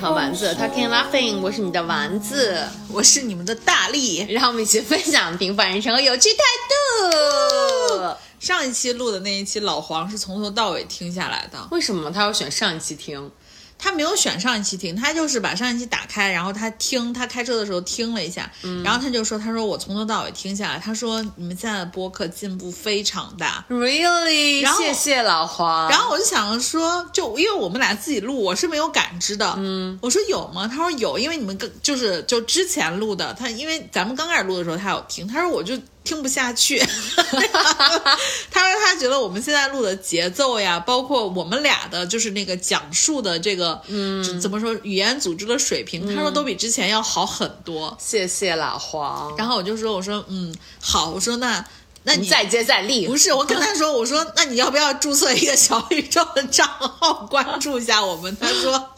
[0.00, 4.24] 和丸子 Talking Laughing，我是你的丸子，我是你们的大力。
[4.30, 6.38] 让我们一起分享平凡人生和有趣态
[6.70, 8.16] 度。
[8.38, 11.58] 上一期录的那一期，老黄是从头到尾听下来的。
[11.72, 13.30] 为什么他要选上一期听？
[13.78, 18.50] 他没有选上一期听，他就是把上一期打开，然后他听，他开车的时候听了一下，
[18.84, 24.62] 然后他就说：“他说我从头到尾听下来，他说你们现在的播客进步非常大。” Really？
[24.62, 25.88] 然后谢谢老黄。
[25.88, 29.54] 然后我就想说，就因为我们俩自己录，我是没有感知的。
[29.58, 30.66] 嗯，我说有吗？
[30.66, 35.78] 他说有，因为你们跟就是就之前录的，他因为咱们刚开始录的时候他有听，他说我就。
[36.08, 36.78] 听不下去，
[38.50, 47.94] 他说他觉得我们现在录的节奏呀，包括我们俩的，就是那个讲述的这个，嗯，怎么说语言组织的水平，他说都比之前要好很多。
[48.00, 49.36] 谢谢老黄。
[49.36, 51.62] 然后我就说，我说嗯好，我说那
[52.04, 53.06] 那你再接再厉。
[53.06, 58.34] 不是，我跟他说，我说 那你要不要注册一个小宇宙的账号，关注一下我们？
[58.40, 58.92] 他说。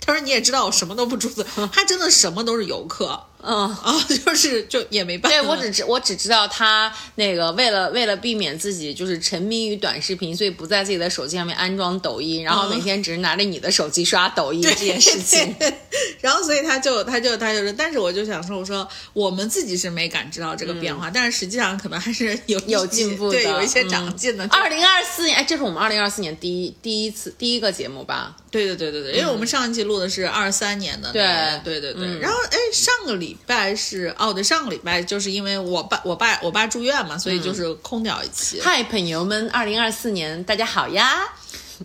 [0.00, 3.94] 他说：“你也知道我什么都不注册，他真的什么都是游客，嗯啊，
[4.24, 5.38] 就是就也没办法。
[5.38, 15.54] 对我只知我只知道他那个为了为了避免自己就是沉迷于短视频，所以不在自己的手机上面安装抖音，然后每天只是拿着你的手机刷抖音这件事情。
[16.22, 24.48] 然后所以他就他就他就说，但是我就想说，我说我们自己是没感知到这个变化，但是实际上可能还是有有进步，对，有一些长进的。
[24.50, 28.34] 二零二四年，哎，这是我们二零二四年第一第一次第一个节目吧？
[28.50, 29.98] 对对对对对，因为我们上一期录。
[29.98, 31.24] 的是二三年的，对
[31.64, 32.20] 对对对。
[32.20, 38.60] 然后哎，上个礼拜是哦，对，上个礼拜就是因为我爸我爸我爸住院嘛，所以就是空掉一期。
[38.60, 41.20] 嗨，朋友们，二零二四年大家好呀！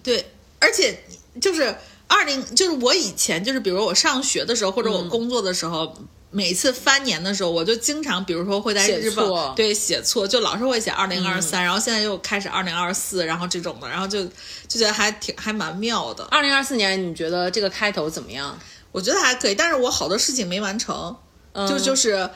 [0.03, 1.03] 对，而且
[1.41, 1.75] 就是
[2.07, 5.95] 二零，就是我以前就是比如我上学的时候或者我工作的时候。
[6.35, 14.23] 每次翻年的时候，我就经常，比如说会在日报对写错，就老是会写二零二三，然后现在又开始二零二四，然后这种的，然后就
[14.67, 16.23] 就觉得还挺还蛮妙的。
[16.31, 18.57] 二零二四年，你觉得这个开头怎么样？
[18.91, 21.15] 我觉得还可以，但是我好多事情没完成，
[21.53, 22.29] 就就是。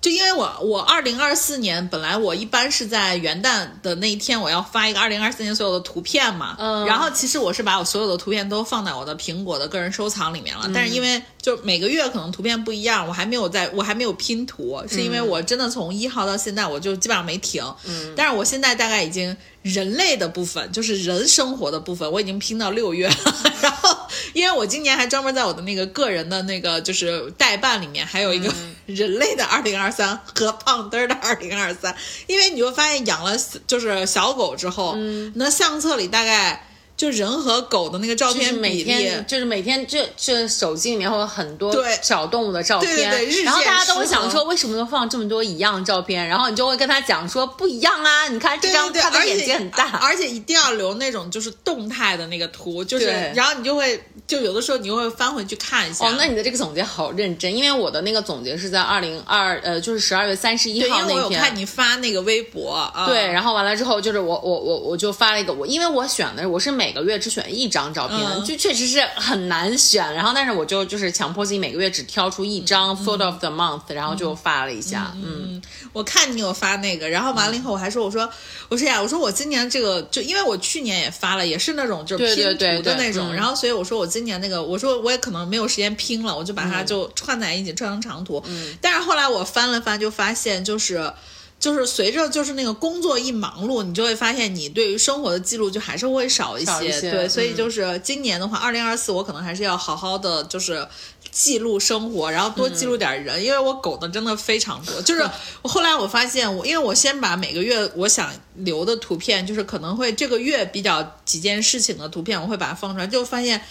[0.00, 19.34] 就因为我我二零二四年本来我一般是在元旦的那一天我要发一个二零二四年所有的图片嘛，嗯，然后其实我是把我所有的图片都放在我的苹果的个人收藏里面了，但是因为就每个月可能图片不一样，我还没有在我还没有拼图，是因为我真的从一号到现在我就基本上没停，嗯，但是我现在大概已经。
[19.64, 23.14] 人类的部分就是人生活的部分，我已经拼到六月了。
[23.62, 23.96] 然后，
[24.32, 28.52] 因为我今年还专门在我的那个个人的那个就是代办里面，还有一个
[28.86, 31.94] 人类的二零二三和胖墩儿的二零二三。
[32.26, 33.36] 因为你会发现养了
[33.66, 34.94] 就是小狗之后，
[35.34, 36.68] 那相册里大概。
[36.96, 43.10] 就人和狗的那个照片比例，就是每天这这手机里面会有很多小动物的照片，
[43.44, 56.06] 然后大家都会想说为什么能放这么多一样的照片，然后你就会跟他讲说不一样啊，你看这张他的眼睛很大，而且一定要留那种就是动态的那个图，就是然后你就会就有的时候你会翻回去看一下。
[56.06, 70.14] 哦，那你的这个总结好认真，因为我的那个总结是在二零二呃就是十二月三十一号那天，因为我有看你发那个微博，对，然后完了之后就是我我我我就发了一个我因为我选的我是每每个月只选一张照片，就确实是很难选。
[70.14, 75.16] 然后，但是我就就是强迫自己每个月只挑出一张 photo of the month，然后就发了一下。
[75.16, 75.62] 嗯，
[75.94, 78.28] 我看你有发那个，然后完了以后，我还说，我说，
[78.68, 82.44] 我说呀，我说我今年这个就因为我去年也发了，也是那种就是拼
[82.76, 83.32] 图的那种。
[83.32, 88.40] 然后，所以我说我今年那个，我说我也可能没有时间拼了，我就把它就串在一起，串成长图。
[88.46, 91.12] 嗯，但是后来我翻了翻，就发现就是。
[91.60, 97.00] 就是随着就是那个工作一忙碌，你就会发现你对于生活的记录就还是会少一些。
[97.00, 100.86] 对，所以就是今年的话，二零二四我可能还是要好好的就是
[101.30, 105.00] 记录生活，然后多记录点人，因为我狗的真的非常多。
[105.00, 105.26] 就是
[105.62, 113.62] 我后来我发现，我因为我先把每个月我想留的图片，就是可能会这个月比较几件事情的图片，我会把它放出来，就发现。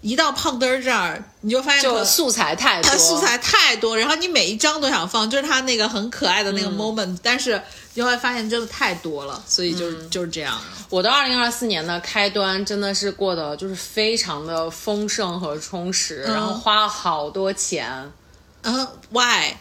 [0.00, 7.60] 一到胖墩儿这儿，你就发现就素材太多，他素材太多，然后你每一张都想放，就是他那个很可爱的那个 moment，但是
[7.94, 10.58] 你会发现真的太多了，所以就是就是这样。
[10.88, 18.10] 我的二零二四年的开端真的是过得就是非常的丰盛和充实，然后花了好多钱。
[18.62, 19.54] 嗯，why？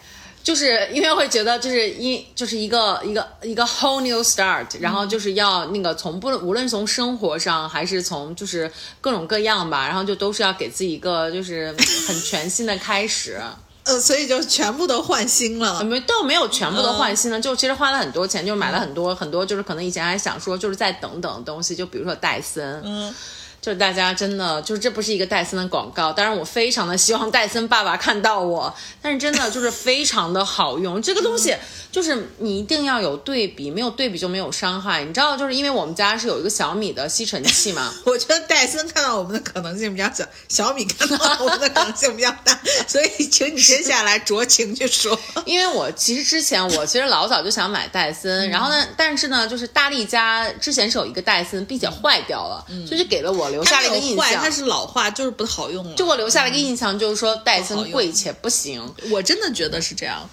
[0.43, 8.71] 就是因为会觉得，就是一就是一个一个一个 whole new start，然后就是要那个从不无论从生活上还是从就是
[9.01, 11.75] 各种各样吧，然后就都是要给自己一个就是
[12.07, 13.39] 很全新的开始。
[13.85, 23.15] 呃，所以就全部都换新了，没倒没有全部都换新了，就其实花了很多钱，就买了很多很多，就是可能以前还想说就是再等等东西，就比如说戴森，嗯。
[23.61, 31.55] 就是大家真的就是这不是一个戴森的广告，当然我非常的希望戴森爸爸看到我，但是真的就是非常的好用，这个东西
[31.91, 35.03] 就是你一定要有对比，没有对比就没有伤害。
[35.03, 42.57] 你知道，就是因为我们家是有一个小米的吸尘器嘛， 我觉得戴森看到我们的可能性比较小，小米看到我们的可能性比较大，
[42.87, 45.19] 所以请你接下来酌情去说。
[45.45, 54.49] 因为我其实之前我其实老早就想买戴森，然后呢，但是呢，就是大力家之前是有一个戴森，并且坏掉了，所以就给了我留下了一个印坏，象它。
[54.49, 55.95] 是老化，就是不好用了。
[55.95, 58.93] 就给我留下了一个印象，就是说戴森贵且不行。
[59.11, 60.27] 我真的觉得是这样。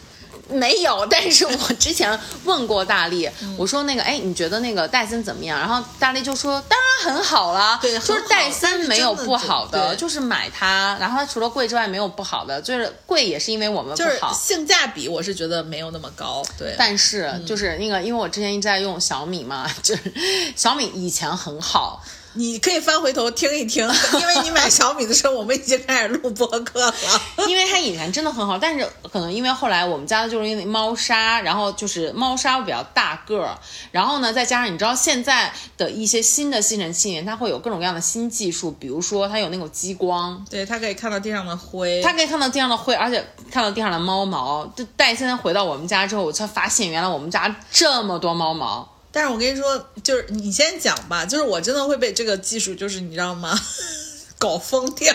[0.48, 5.58] 没有，但是我之前问过大力，我说那个，哎，你觉得那个戴森怎么样？
[5.58, 14.32] 然后大力就说，当然很好啦，对就是戴森没有不好的，就是买它，然后它除了贵之外没有不好的，就是贵也是因为我们不就是好。
[14.32, 16.44] 性价比，我是觉得没有那么高。
[16.56, 20.12] 对，但是嗯就是那个，因为我之前一直在用小米嘛，就是
[20.54, 22.00] 小米以前很好，
[22.36, 23.84] 你可以翻回头听一听，
[24.20, 26.94] 因为你买小米的时候，我们已经开始录播客了。
[27.48, 33.58] 因为它以前真的很好，但是可能因为后来我们家的就是因为猫砂，然后就是猫砂比较大个儿，
[33.90, 42.02] 然后呢再加上你知道现在的一些新的吸尘器里面，它会有各种各样的新技术，比如说它有那种激光，对，它可以看到地上的灰。
[42.02, 44.66] 它可以看到地上的灰，而且看到地上的猫毛。
[44.76, 48.95] 就戴森回到我们家之后，我才发现原来我们家这么多猫毛。
[49.16, 53.58] 但是我跟你说，就是你先讲吧，就是我真的会被这个技术，就是你知道吗，
[54.38, 55.10] 搞疯掉。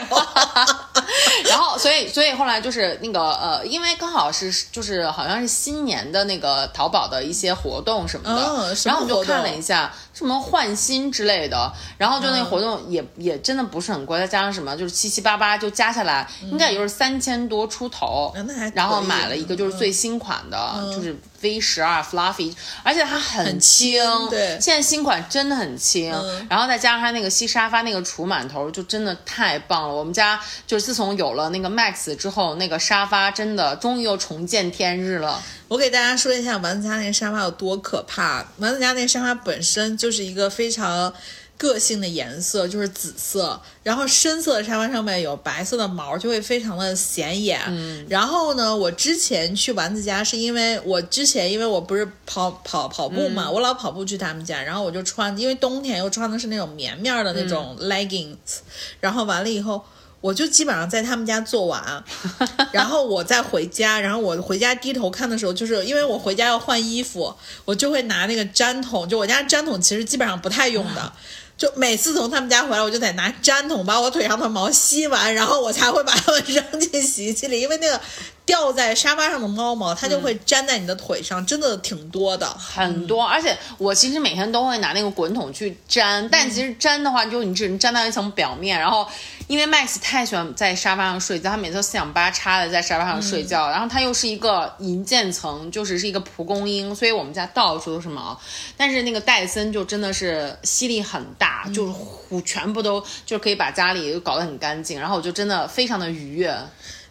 [1.50, 18.34] 然后，所以，所以后来就是那个呃，因为刚好是就是好像是新年的那个淘宝的一些活动什么的，然后我就看了一下什么换新之类的，然后就那个活动也、也真的不是很贵，再加上什么就是七七八八就加下来，应该也就是三千多出头，
[18.74, 22.54] 然后买了一个就是最新款的，就是 V 十二 Fluffy，
[22.84, 24.00] 而且它很轻，
[24.30, 29.96] 对现在新款真的很轻，嗯然后再加上它那个吸沙发那个除螨头，就真的太棒了。
[29.96, 35.42] 我们家就是自从有了那个 Max 之后，那个沙发真的终于又重见天日了。
[35.68, 38.46] 我给大家说一下丸子家那个沙发有多可怕。
[38.58, 41.14] 丸子家那个沙发本身就是一个非常
[41.58, 47.62] 个性的颜色，就是紫色，然后深色的沙发上面有白色的毛，就会非常的显眼。
[47.68, 58.60] 嗯，然后呢，我之前去丸子家是因为我之前因为我不是跑跑跑步嘛，我老跑步去他们家，然后我就穿，因为冬天又穿的是那种棉面的那种 leggings，、
[59.00, 59.82] 然后完了以后。
[60.22, 62.04] 我就基本上在他们家做完，
[62.72, 67.36] 然后我再回家，然后我回家低头看的时候，就是因为我回家要换衣服，
[67.66, 71.12] 我就会拿那个粘桶，就我家粘桶其实基本上不太用的。
[71.58, 78.02] 就每次从他们家回来，我就得拿粘桶把我腿上的毛吸完，然后我才会把它们扔进洗衣机里，因为那个
[78.48, 82.48] 掉在沙发上的猫毛，它就会粘在你的腿上，真的挺多的。
[82.48, 88.80] 很多，而且我其实每天都会拿那个滚筒去粘，但其实粘的话，就你只能粘到一层表面。
[88.80, 89.08] 然后，
[89.52, 98.40] 因为 Max 太喜欢在沙发上睡觉，他每次都四仰八叉的在沙发上睡觉，然后他又是一个银渐层，就是是一个蒲公英，所以我们家到处都是毛。
[98.78, 106.58] 但是那个戴森就真的是吸力很大，就是呼全部都就是可以把家里搞得很干净，然后我就真的非常的愉悦。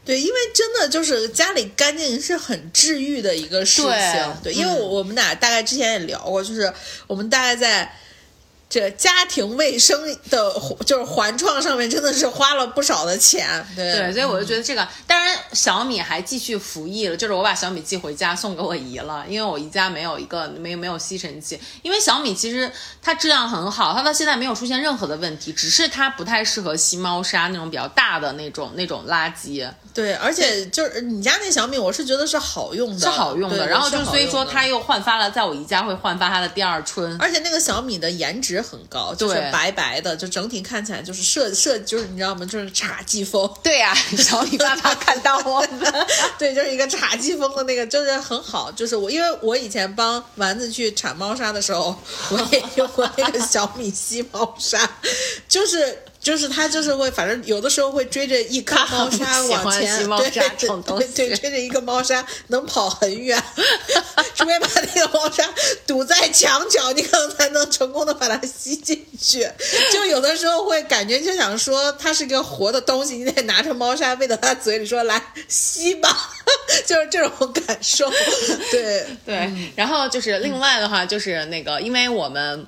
[0.03, 3.91] 对，因为真的就是家里干净是很治愈的一个事情。
[4.43, 6.73] 对对，因为嗯我我们俩大概之前也聊过，就是
[7.07, 7.93] 我们大概在
[8.71, 10.01] 这家庭卫生
[10.31, 10.55] 的
[10.87, 13.67] 就是环创上面真的是花了不少的钱。
[13.75, 22.71] 对对，所以我就觉得这个，当然小米还继续服役了，就是我把小米寄回家送给我姨了，因为我姨家没有一个没有没有吸尘器，因为小米其实
[23.03, 33.67] 它质量很好，它到现在没有出现任何的问题，只是它不太适合吸猫砂那种比较大的那种那种垃圾，对，而且就是你家那小米，我是觉得是好用的，是好用的。
[33.67, 37.21] 然后就所以说它又焕发了，在我姨家会焕发它的第二春。
[37.21, 42.45] 而且那个小米的颜值很高，就是白白的，就整体看起来就是设设，就是你知道吗？
[42.47, 43.51] 就是茶季风。
[43.63, 46.07] 对呀、小米爸爸看到我们。
[46.39, 48.71] 对，就是一个茶季风的那个，就是很好。
[48.73, 51.97] 就是我，因为我以前帮丸子去铲猫砂的时候，
[52.31, 54.91] 我也用过那个小米吸猫砂，
[55.49, 56.05] 就是。
[56.21, 63.43] 就是它就是会，反正有的时候会追着一颗猫砂往前，对对，追着一个猫砂能跑很远，
[64.35, 65.49] 除非把那个猫砂
[65.87, 69.49] 堵在墙角，你可能才能成功的把它吸进去。
[69.91, 76.31] 就有的时候会感觉就想说它是个活的东西，你得拿着猫砂喂到它嘴里说来吸吧，
[76.85, 78.11] 就是这种感受。
[78.71, 82.67] 对，对，然后就是另外的话，就是那个，因为我们。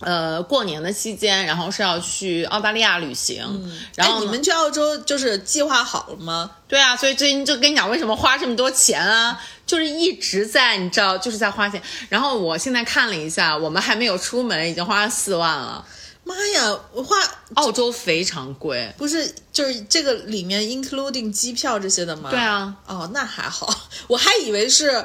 [0.00, 3.44] 呃，过年的期间，然后是要去澳大利亚旅行，
[3.96, 6.50] 然后你们去澳洲就是计划好了吗？
[6.68, 11.82] 对啊，所以最近就跟你讲为什么花这么多钱啊，就是一直在你知道就是在花钱。
[12.08, 15.84] 然后我现在看了一下，我们还没有出门，已经花了四万了。
[16.22, 17.16] 妈呀，我花
[17.54, 18.94] 澳洲非常贵。
[18.96, 22.30] 不是就是这个里面 including 机票这些的吗？
[22.30, 23.68] 对啊，哦，那还好，
[24.06, 25.04] 我还以为是。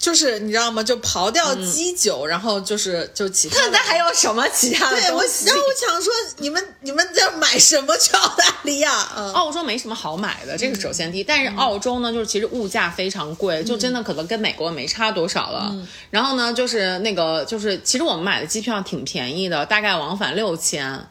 [0.00, 0.82] 就是你知道吗？
[0.82, 3.56] 就刨掉基酒，然后就是就其他。
[3.68, 8.90] 那还有什么其他的对，我然后我想说，你们你们在买什么去澳大利亚？
[9.34, 11.22] 澳洲没什么好买的，这个首先第一。
[11.22, 15.76] 但是澳洲呢，就是其实物价非常贵，就真的可能跟美国没差多少了。
[16.08, 21.06] 然后呢，就是那个就是其实我们买的机票挺便宜的，大概往返六千。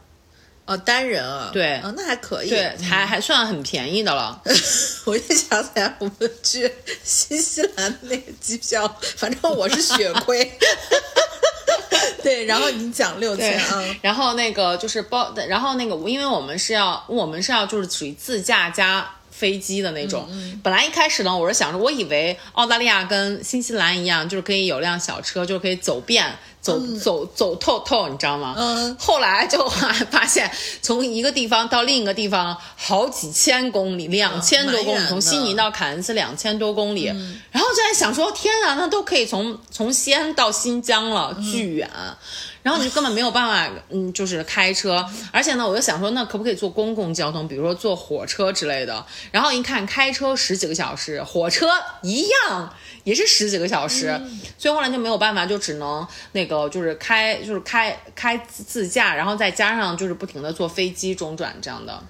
[0.70, 4.40] 哦，单人啊，对，啊，那还可以，对，还还算很便宜的了。
[5.06, 6.72] 我一想起来，我们去
[7.04, 10.60] 新西兰那个机票，反正我是血 亏。
[12.22, 19.10] 对，然后你讲六千啊，然后那个就是包，然后那个，因为我们是要，我们是要就是属于自驾加。
[19.32, 20.28] 飞机的那种，
[20.64, 26.26] 本来一开始呢，我是想着，我以为澳大利亚跟新西兰一样，就是可以有辆小车，就是可以走遍、
[26.62, 28.56] 走走走透透，你知道吗？
[28.58, 28.96] 嗯。
[29.00, 37.06] 后来就发现，从一个地方到另一个地方，好几千公里，两千多公里，从悉尼到凯恩斯两千多公里，
[37.52, 41.90] 然后就在想说，天啊，那都可以从从西安到新疆了，巨远。
[42.62, 49.06] 然后你就根本没有办法，嗯，就是开车，而且呢，我就想说，那可不可以坐公共交通，比如说坐火车之类的？
[49.32, 51.70] 然后一看，开车十几个小时，火车
[52.02, 52.74] 一样
[53.04, 54.20] 也是十几个小时，
[54.58, 62.04] 所以后来就没有办法，就只能那个就是开，就是开开自驾，然后再加上就是不停的坐飞机中转这样的。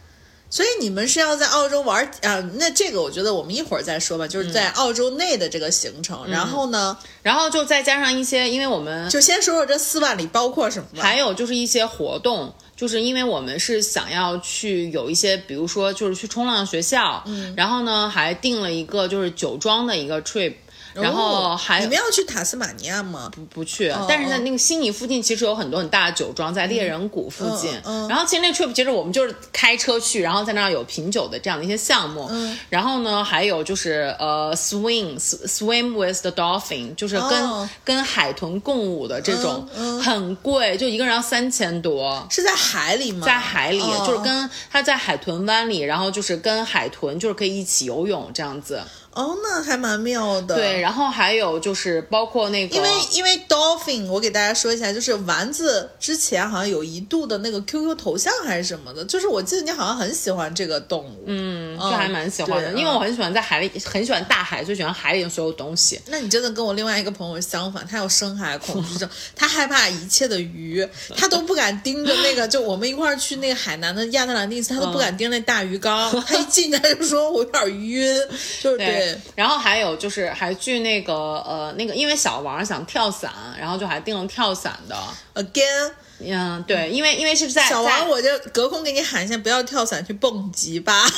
[0.50, 2.40] 所以你们是要在澳洲玩啊？
[2.56, 4.28] 那这个我觉得我们一会儿再说吧。
[4.28, 11.02] 就是在澳洲内的这个行程，然后呢，然后就再加上一些，因为我们就先说说这四万里包括什么。
[11.02, 20.54] 还有就是一些活动，就是因为我们是想要去有一些，比如说就是去冲浪学校，嗯，然后呢还定了一个就是酒庄的一个 trip。
[20.94, 23.30] 然后还你们要去塔斯马尼亚吗？
[23.34, 27.72] 不不去，但是在那个悉尼附近其实有很多很大的酒庄，在猎人谷附近。
[28.08, 32.30] 然后其实那 trip 其实我们就是开车去，然后在那儿有品酒的这样的一些项目。
[32.70, 39.68] 然后呢，还有就是呃，swim swim with the dolphin，就是跟跟海豚共舞的这种，
[40.04, 42.26] 很贵，就一个人要三千多。
[42.30, 43.26] 是在海里吗？
[43.26, 48.82] 在海里，就是跟他在海豚湾里，然后就是跟海豚就是可以一起游泳这样子。
[49.14, 50.56] 哦，那还蛮妙的。
[50.56, 66.00] 对，然后还有就是包括那个，因为因为 dolphin，我给大家说一下，就是丸子之前好像有一度的那个 QQ 头像还是什么的，就是我记得你好像很喜欢这个动物，嗯，就还蛮喜欢的，因为我很喜欢在海里，很喜欢大海，最喜欢海里的所有东西。
[66.08, 70.88] 那你真的跟我另外一个朋友相反，他有深海恐惧症， 他害怕一切的鱼，
[71.18, 78.16] 他都不敢盯着那个，就我们一块儿去那个海南的亚特兰蒂斯，他都不敢盯那大鱼缸， 他一进他就说我有点晕，
[78.62, 78.99] 就是对。
[79.36, 84.96] 然后还有就是还去那个呃那个，因为小王想跳伞，然后就还订了跳伞的。
[85.36, 91.06] Again，嗯，对，因为因为是在小王，我就隔空给你喊一下，不要跳伞，去蹦极吧。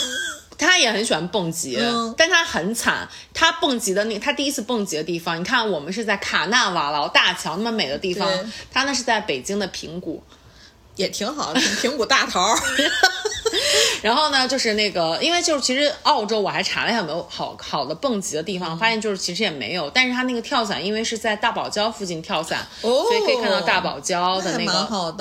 [0.58, 1.80] 他也很喜欢蹦极，
[2.16, 3.10] 但他很惨。
[3.34, 8.30] 他蹦极的那他第一次蹦极的地方，你看我们是在卡纳瓦劳大桥那么美的地方，
[8.72, 10.24] 他那是在北京的平谷。
[11.02, 12.40] 也挺好，平谷大头。
[14.02, 19.90] 然后呢，就是那个，因为就是其实澳洲我还查了一下有没有好好的蹦极的地方，发现就是其实也没有。
[19.90, 24.72] 但是它那个跳伞，因为是在大堡礁附近跳伞，所以可以看到大堡礁的那个。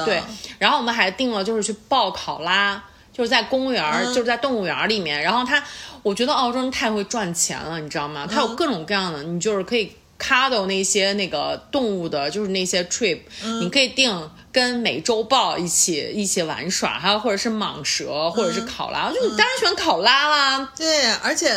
[0.07, 0.23] 对。
[0.59, 2.83] 然后我们还定了就是去报考拉，
[3.13, 5.21] 就是在公园，就是在动物园里面。
[5.21, 5.63] 然后他，
[6.03, 8.27] 我觉得澳洲人太会赚钱了，你知道吗？
[8.31, 13.19] 它有各种各样的，你就是可以 cuddle 那些那个动物的，就是那些 trip，
[13.61, 14.31] 你可以定。
[14.53, 20.73] 跟美洲豹一起一起玩耍，还有或者是蟒蛇，或者是考拉，就当然喜欢考拉啦。
[20.77, 21.53] 对，而且。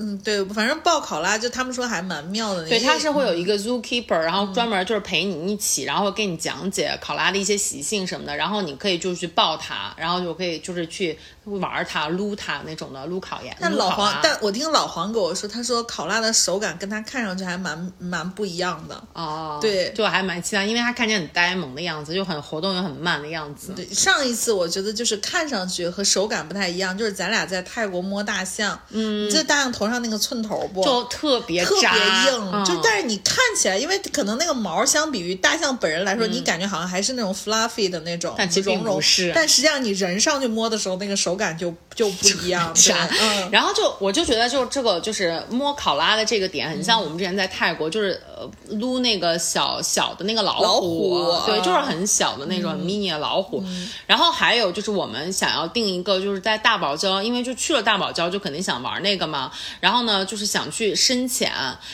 [0.00, 2.68] 嗯，对，反正报考拉就他们说还蛮妙的。
[2.68, 11.18] 对，他是会有一个 zookeeper，然后专门就是陪你一起，然后给你讲解考拉的一些习性什么的，然后你可以就去抱它，然后就可以就是去
[11.56, 13.56] 玩它、撸它那种的撸考验。
[13.60, 19.02] 那老黄，但我听老黄跟我说，他说考拉的手感跟它看上去还蛮蛮不一样的。
[19.12, 23.72] 哦，对，就还蛮期待，因为它看起来很呆萌的样子，就很活动又很慢的样子。
[23.74, 30.82] 对，上一次我觉得就是看上去和手感不太一样，就是咱俩在泰国摸大象，嗯，这大象头上那个寸头不。
[30.82, 31.88] 就特别特别
[32.32, 39.32] 硬，就但是你看起来，因为可能那个毛相比于大象本人来说，你感觉好像还是那种 fluffy 的那种，但其实不是。
[39.34, 42.70] 但实际上你人上去摸的时候，那个手感就就不一样。
[42.76, 48.27] 对嗯，然后就我就觉得就这个就是摸考拉的这个点，很像我们之前在泰国就是呃
[48.70, 53.62] 撸那个小小的那个老老虎，虎对，嗯就是很小的那种很 mini 的老虎。
[54.06, 59.50] 然后还有就是我们想要定一个就是在大堡礁，因为就去了大堡礁就肯定想玩那个嘛。
[59.80, 61.52] 然后呢就是想去深潜，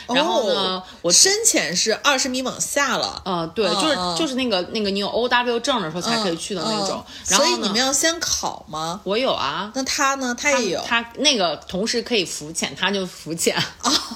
[0.09, 3.23] 然后呢、哦我深潜是二十米往下了。
[3.25, 7.05] 呃对，就是、嗯就是那个那个你有 O W 证的时候才可以去的那种。
[7.07, 9.01] 嗯然后所以你们要先考吗？
[9.05, 9.71] 我有啊。
[9.75, 10.35] 那他呢？
[10.39, 10.81] 他也有。
[10.87, 13.57] 他那个同时可以浮潜，他就浮潜。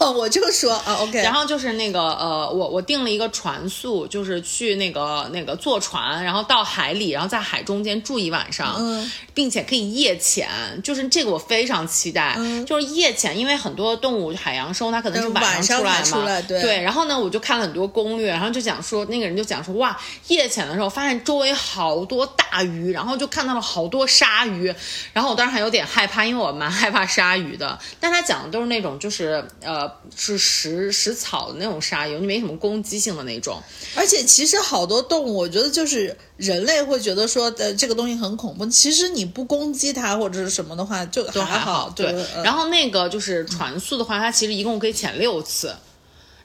[0.00, 1.22] 哦，我就说啊，OK。
[1.22, 10.48] 然后就是那个呃，我我订了一个船宿，就是去那个那个坐船，然后到海里，然后在海中间住一晚上，嗯，并且可以夜潜，
[10.82, 12.58] 就是这个我非常期待，嗯。
[12.66, 16.82] 就是夜潜，因为很多动物海洋生物它可能是嗯晚上上出来嘛，才出来对。
[16.82, 19.96] 然后呢，我就看了很多攻略，然后就讲说那个人就讲说哇，
[20.26, 24.74] 夜潜的时候发现周围好多大鱼，然后就看到了好多鲨鱼，
[25.12, 33.60] 然后我当时还有点害怕，因为我蛮害怕鲨鱼的，但他讲的都是那种就是呃是食食草的那种鲨鱼，没什么攻击性的那种。
[33.94, 38.64] 而且其实好多动物，我觉得就是人类会觉得说，呃，这个东西很恐怖。
[38.66, 41.92] 其实你不攻击它或者是什么的话，就都还好。
[41.94, 45.74] 对，嗯然后那个就是船速的话，它其实一共可以潜六次。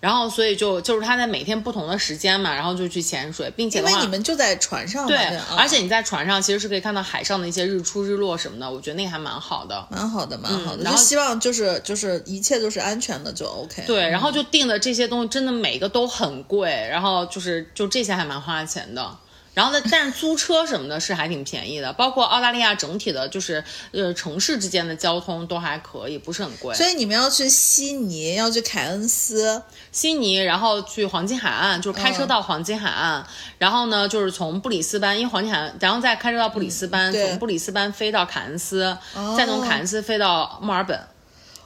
[0.03, 9.87] 然后，所以就就是他在每天不同的时间嘛，然后就去潜水，并且因为你们就在船上，对，啊而且你在船上其实是可以看到海上的一些日出日落什么的，我觉得那个还蛮好的。
[9.89, 10.83] 蛮好的，蛮好的。
[10.83, 13.81] 然后就希望就是就是一切都是安全的，就 OK。
[13.87, 19.17] 对，然后就订的这些东西真的每个都很贵，然后就是就这些还蛮花钱的。
[19.53, 26.75] 然后呢，但是租车什么的是还挺便宜的，包括澳大利亚整体的，就是呃城市之间的交通都还可以，不是很贵。
[26.75, 33.23] 所以你们要去悉尼，要去凯恩斯，悉尼，然后去黄金海岸，就是开车到黄金海岸，
[33.59, 38.97] 然后呢，就是从布里斯班，因为黄金海岸，然后再开车到布里斯班，对从布里斯班飞到凯恩斯，
[39.37, 40.99] 再从凯恩斯飞到墨尔本，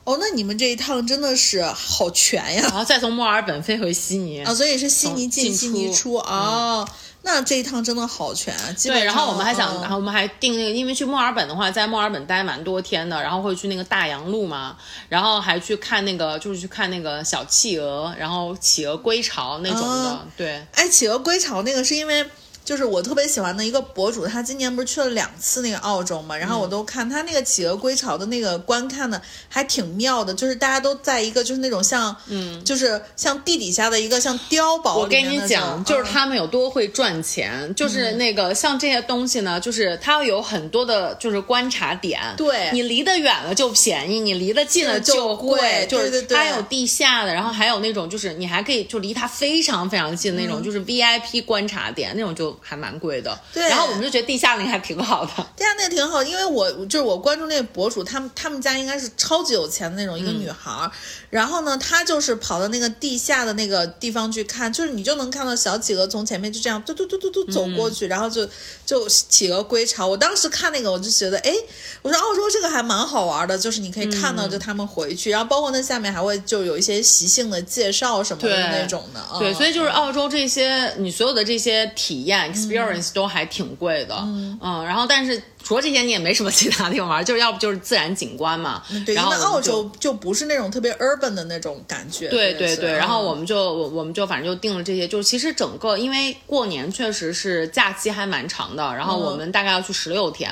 [0.03, 2.61] 哦，那你们这一趟真的是好全呀！
[2.63, 4.43] 然后再从墨尔本飞回悉尼。
[4.43, 6.87] 啊，所以是悉尼进，悉尼出出哦。
[7.27, 8.71] 那这一趟真的好全啊！
[8.71, 14.77] 基本对，然后我们还想，嗯然后我们还订那个，因为去墨尔本的话，在墨尔本待蛮多天的，然后会去那个大洋路嘛，
[15.09, 20.65] 然后还去看那个，就是去看那个小企鹅，然后企鹅归巢那种的，哦对。
[20.73, 22.25] 哎，企鹅归巢那个是因为。
[22.67, 35.07] 就是我特别喜欢的一个博主，他今年不是去了两次那个澳洲嘛，然后嗯我都看他那个企鹅归巢的那个观看的还挺妙的，就是大家都在一个就是那种像，嗯，就是像地底下的一个像碉堡我。
[35.07, 42.19] 跟你讲，就是嗯他们有多会赚钱，就是那个像这些东西呢，就是它有很多的，就是观察点。
[42.35, 45.57] 对你离得远了就便宜，你离得近了就贵。
[45.57, 53.37] 贵就是对对对它有地下的，然后还有那种就是你还可以就离它非常非常近的那种，就是 VIP 观察点那种就还蛮贵的。
[53.53, 53.67] 对。
[53.69, 55.31] 然后我们就觉得地下那个还挺好的。
[55.55, 60.91] 地下，那个挺好，因为我就是我关注那个博主，他们他们家应该是超级有钱的那种一个女孩儿，
[61.29, 68.47] 然后呢，她就是跑到那个地下的那个地方去看，就是你就能看到小企鹅从前面就这样嘟嘟嘟嘟嘟走过去，然后就
[68.85, 70.07] 就企鹅归巢。
[70.07, 71.53] 我当时看那个我就觉得，哎，
[72.01, 79.55] 我说澳洲这个还蛮好玩的，就是你可以看到就他们回去，然后包括那下面还会就有一些习性的介绍什么的那种的，对，嗯。
[79.55, 84.15] 所以就是澳洲这些，你所有的这些体验 experience 都还挺贵的，
[84.61, 84.85] 嗯。
[84.85, 93.25] 然后但是除了这些，你也没什么其他地方玩， 就是要不就是自然景观嘛，对，因然后为澳洲就不是那种特别 urban 的那种感觉，对对对，然后嗯。
[93.27, 100.49] 我们就我我们就反正就定了这些，就是其实整个因为过年确实是假期还蛮长的，然后我们大概要去十六天，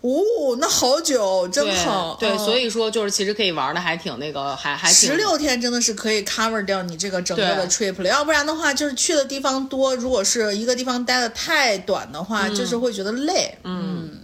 [0.00, 2.16] 哦，那好久，真好。
[2.20, 13.58] 对，嗯所以说就是其实可以玩的还挺那个，还还挺十六天真的是可以 cover 掉你这个整个的 trip 了，要不然的话，就是去的地方多，如果是一个地方待的太短的话，就是会觉得累。
[13.64, 14.20] 嗯，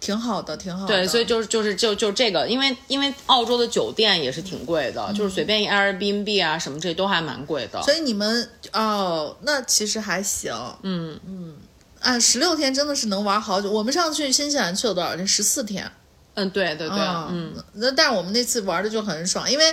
[0.00, 0.94] 挺好的，挺好的。
[0.94, 7.82] 对，所以就是就是就就这个，因为因为澳洲的酒店也是挺贵的，就是随便一 Airbnb 啊什么这都还蛮贵的。
[7.82, 10.54] 所以你们哦，那其实还行。
[10.82, 11.56] 嗯嗯，
[12.00, 13.70] 啊，十六天真的是能玩好久。
[13.70, 15.26] 我们上次去新西兰去了多少天？
[15.26, 15.90] 十四天。
[16.34, 19.64] 嗯，对对对，啊嗯，那但是我们那次玩的就很爽，因为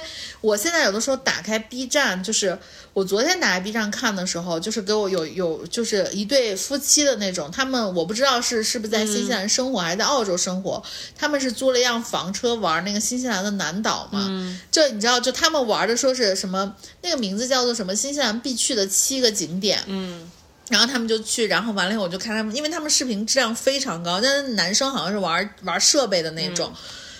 [0.41, 2.57] 我现在有的时候打开 B 站，就是
[2.93, 10.81] 我昨天打开 B 站看的时候，就是给我有有就是一对夫妻的那种，他们我不知道是是不是在新西兰生活、还是在澳洲生活，
[11.15, 14.27] 他们是租了一辆房车玩那个新西兰的南岛嘛，
[14.71, 20.31] 就你知道就他们玩的说是什么那个名字叫做什么新西兰必去的七个景点，嗯。
[20.69, 26.73] 然后他们就去，然后完了以后我就看他们，因为他们视频质量非常高，但是男生好像是玩玩设备的那种，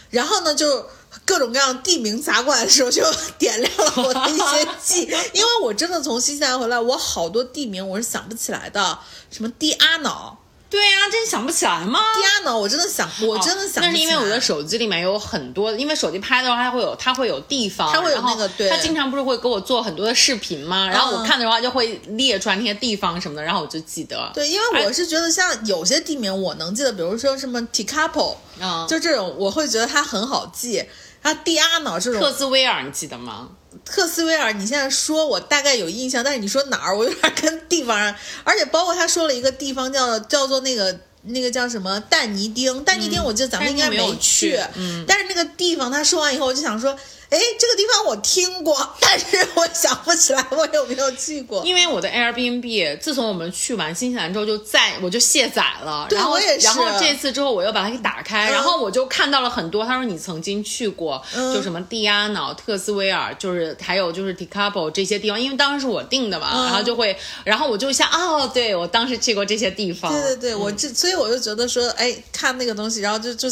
[0.10, 0.86] 然后呢就
[1.25, 3.03] 各种各样地名砸过来的时候，就
[3.39, 5.01] 点亮了我的一些记，
[5.33, 8.99] 因为我真的从新西兰回来，我好多地名我是想不起来的，
[9.31, 10.38] 什么蒂阿瑙。
[10.69, 11.99] 对呀、这你想不起来吗
[12.43, 20.88] ？Diana，我真的想，我真的想那是因为我的手机里面有很多，因为手机拍的话，它会有它会有地方，它会有那个对它经常不是会给我做很多的视频吗？
[20.88, 24.30] 然后我嗯看的话就会列出来那些地方什么的，然后我就记得。
[24.34, 30.84] 对，因为我是觉得像有些地名我能记得，比如说什么 Tikapo，、嗯，就这种我会觉得它很好记。
[31.21, 33.49] 然后 Diana 这种特斯威尔你记得吗？
[33.86, 46.97] 特斯威尔，你现在说我大概有印象，但是你说哪儿，我有点跟地方上，而且包括他说了一个地方叫叫做那个那个叫什么但尼丁，但尼丁我记得咱们应该没有去，去嗯但是那个地方他说完以后，我就想说，
[47.29, 51.63] 哎，这个地方我听过，但是我想不起来我有没有去过。
[51.65, 73.49] 因为我的 Airbnb 自从我们去完新西兰之后就再我就卸载了，对然后我也是然后这次之后我又把它给打开，嗯然后我就看到了很多，他说你曾经去过，嗯就什么蒂亚瑙、特斯威尔，就是还有就是 Tikapo 这些地方，因为当时是我订的嘛，嗯然后就会，然后我就想哦，对我当时去过这些地方，对对对，我这所以我就觉得说，哎，看那个东西，然后就就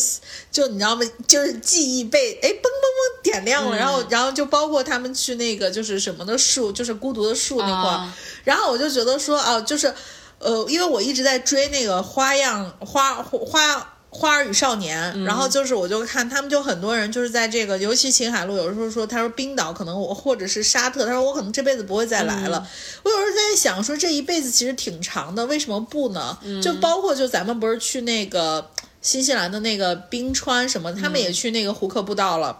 [0.52, 1.02] 就你知道吗？
[1.28, 8.18] 就是记忆被哎嘣嘣嘣点亮了，然后然后就包括他们去那个就是什么的树，就是孤独的树那块儿，啊。
[8.44, 9.94] 然后我就觉得说啊，就是
[10.40, 13.92] 呃，因为我一直在追那个花样花花。
[14.18, 22.66] 花儿与少年，然后就是我就看他们就很多人就是在这个，尤其秦海璐，有时候说他说冰岛可能我或者是沙特，他说我可能这辈子不会再来了。
[23.04, 26.38] 我有时候在想说这一辈子其实挺长的，为什么不呢？
[26.64, 32.58] 就包括就咱们不是去那个新西兰的那个冰川什么，他们也去那个胡克步道了，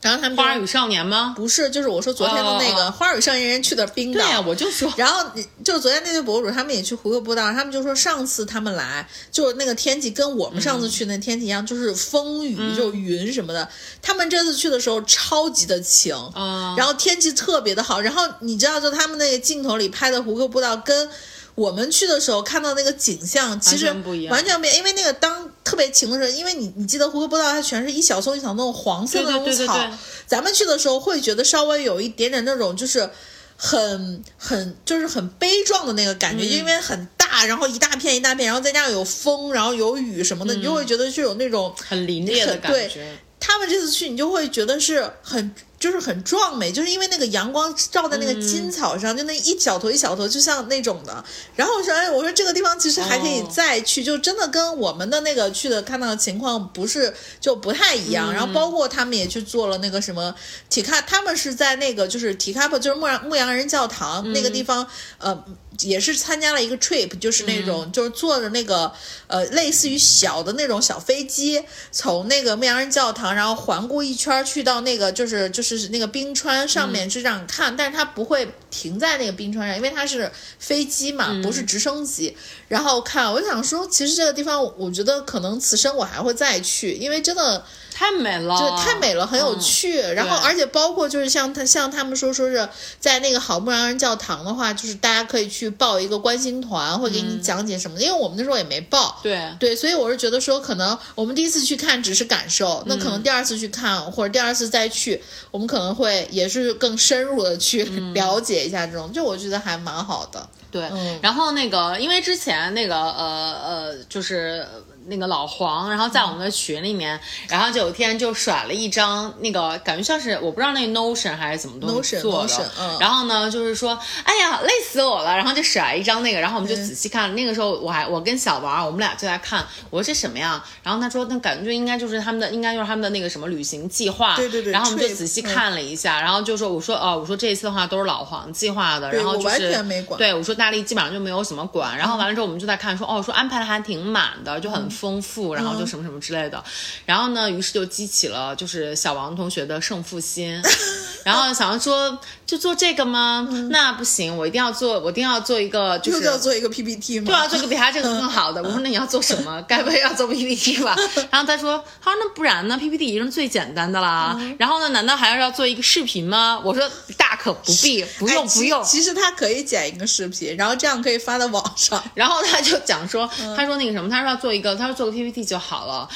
[0.00, 1.34] 然后他们花儿与少年吗？
[1.36, 4.92] 不是就是我说昨天的那个花儿与少年人去的冰岛，对呀、我就说。
[4.96, 13.68] 然后你就昨天那对博主，他们也去胡歌步道，他们就说上次他们来，就是那个天气跟我们上次去那天气一样，就是风雨，就云什么的。
[14.00, 18.00] 他们这次去的时候超级的晴，嗯然后天气特别的好。
[18.00, 21.08] 然后你知道，就他们那个镜头里拍的胡歌步道跟。
[21.54, 24.76] 我们去的时候看到那个景象，其实完全不一样完全不一样。
[24.78, 29.98] 因为那个当特别晴的时候，因为你你记得胡克步道它全是一小丛一小丛那种黄色的那种草，对对对对对。
[30.26, 33.10] 咱们去的时候会觉得稍微有一点点那种就是
[33.54, 36.48] 很很就是很悲壮的那个感觉，嗯。
[36.48, 42.88] 因为很大，然后一大片一大片，然后再加上有风，然后有雨什么的，你就会觉得就有那种很凛冽的感对。
[42.88, 43.18] 觉。
[43.38, 51.24] 他们这次去，你就会觉得是很就是很壮美，就是因为那个阳光照在那个金草上，就那一小坨一小坨，就像那种的。
[51.54, 58.32] 然后我说，哎，我说这个地方其实还可以哦再去，就真的跟我们的那个去的看到的情况不是就不太一样。
[58.32, 60.34] 然后包括他们也去做了那个什么
[60.68, 64.86] 提卡，他们是在那个就是提卡普，就是牧羊牧羊人教堂、那个地方，
[65.18, 65.44] 呃。
[65.82, 68.92] 也是参加了一个 trip，就是那种、就是坐着那个
[69.28, 71.62] 呃类似于小的那种小飞机，
[71.92, 82.36] 从那个牧羊人教堂，然后环顾一圈去到那个就是就是那个冰川上面是这样看，但是它不会停在那个冰川上，因为它是飞机嘛，不是直升机。
[82.68, 87.64] 然后看，我就想说，其实这个地方，我觉得可能此生我还会再去，因为真的
[87.98, 89.98] 太美了，就太美了，很有嗯趣。
[90.12, 92.68] 然后，而且包括就是像他像他们说说是
[93.00, 98.04] 在那个好牧羊人教堂的话，就是大家可以去报一个关心团，会给你讲解什么的。
[98.04, 99.42] 因为我们那时候也没报，对。
[99.58, 107.82] 对，所以我是觉得说，可能我们第一次去看只是感受，那可能第二次去看、或者第二次再去，我们可能会也是更深入的去
[108.14, 110.48] 了解一下这种，就我觉得还蛮好的。
[110.70, 111.18] 对，嗯。
[111.20, 114.64] 然后那个，因为之前那个呃呃，就是
[115.08, 117.18] 那个老黄，然后在我们的群里面，
[117.48, 122.48] 然后就有一天就甩了一张那个感觉像是我不知道那个 Notion 还是怎么东西 Notion，做的。
[122.48, 122.96] Notion，嗯。
[123.00, 130.62] 然后呢就是说，哎呀累死我了，然后就甩一张那个，然后我们就仔细看，那个时候我还我跟小王我们俩就在看，我说这什么呀？
[130.82, 139.74] 然后他说那感觉应该就是他们的应该就是他们的那个什么旅行计划，对对对然后我们就仔细嗯看了一下，然后就说我说哦我说这一次的话都是老黄计划的，然后就是
[140.16, 146.62] 对我说大力基本上就没有怎么管，然后完了之后我们就在看说哦说安排的还挺满的，就很丰富，然后就什么什么之类的，
[147.06, 150.60] 然后呢，于是就激起了就是小王同学的胜负心，
[151.24, 153.46] 然后小王说就做这个吗？
[153.70, 158.62] 那不行，我一定要做，我一定要做一个就就是要做一个 PPT 吗，对啊，做个比他这个更好的。
[158.64, 159.62] 我说那你要做什么？
[159.68, 160.96] 该不会要做 PPT 吧？
[161.30, 164.38] 然后他说，他说那不然呢？PPT 已经是最简单的啦。
[164.58, 166.60] 然后呢，难道还要要做一个视频吗？
[166.64, 168.82] 我说大可不必，不用不用。
[168.82, 172.02] 其实他可以剪一个视频，然后这样可以发到网上。
[172.14, 176.08] 然后他就讲说，他说那个什么，他说要做一个，他说做个 PPT 就好了。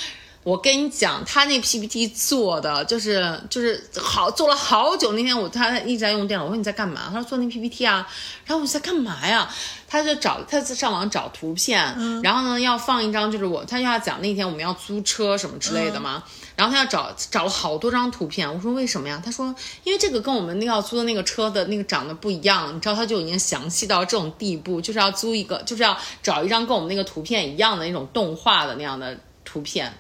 [0.45, 5.13] 我跟你讲，他那 PPT 做的就是就是好做了好久。
[5.13, 7.03] 那天我他一直在用电脑，我说你在干嘛？
[7.13, 8.05] 他说做那 PPT 啊。
[8.45, 9.49] 然后我在干嘛呀？
[9.87, 11.81] 他就找他在上网找图片，
[12.25, 16.25] 然后呢要放一张，就是我他要讲那天我们要租车什么之类的嘛。
[16.57, 19.21] 然后他要找找了好多张图片，我说为什么呀？
[19.25, 29.93] 他说因为这个跟我们那个要租的那个车的那个长得不一样，你知道他就已经详细到这种地步，就是要租一个，就是要找一张跟我们那个图片一样的那种动画的那样的图片。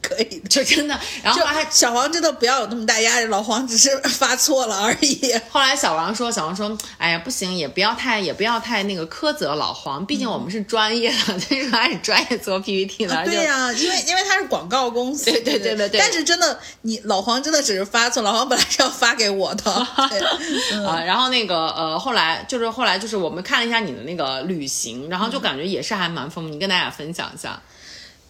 [0.00, 5.34] 可以的，就真的，然后就还小黄真的不要有那么大压力，老黄只是发错了而已。
[5.50, 13.24] 后来小王说，小王说，哎呀，不行，也不要太，也不要太那个苛责老黄，毕竟我们是专业的，就是还是专业做 PPT 的。
[13.24, 19.86] 对呀、因为因为他是广告公司， 对对对对对但是真的，你老黄真的只是发错，老黄本来是要发给我的。
[20.10, 20.20] 对
[20.84, 27.60] 啊、然后那个呃，后来就是后来就是我们看了一下你的那个旅行，然后就感觉也是还蛮丰富，你跟大家分享一下。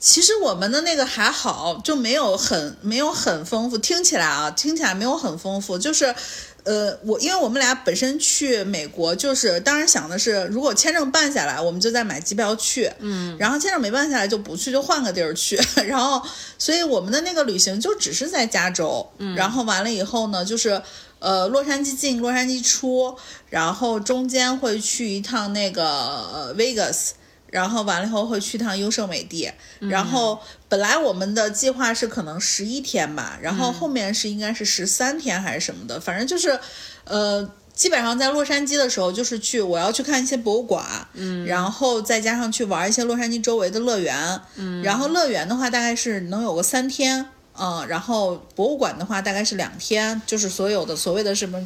[0.00, 3.78] 其实我们的那个还好，就没有很没有很丰富。
[3.78, 6.14] 听起来啊，听起来没有很丰富，就是。
[6.62, 15.58] 呃，我因为我们俩本身去美国，就是当然想的是，如果签证办下来，我们就再买机票去，嗯，然后签证没办下来就不去，就换个地儿去，
[15.88, 16.20] 然后，
[16.58, 20.80] 所以我们的那个旅行就只是在加州，嗯，然后完了以后呢，就是
[21.18, 23.16] 呃，洛杉矶进，洛杉矶出，
[23.48, 27.12] 然后中间会去一趟那个呃 Vegas，
[27.50, 36.58] 然后完了以后会去趟优胜美地，然后本来我们的计划是可能十一天吧，然后后面是应该是十三天还是什么的，反正就是，
[37.04, 37.50] 呃。
[37.72, 40.84] 基本上在洛杉矶的时候，就是去我要去看一些博物馆，
[41.14, 47.24] 嗯，然后再加上去玩一些洛杉矶周围的乐园，嗯，然后乐园的话大概是能有个三天，
[47.61, 51.59] 嗯，然后博物馆的话大概是两天，就是所有的所谓的什么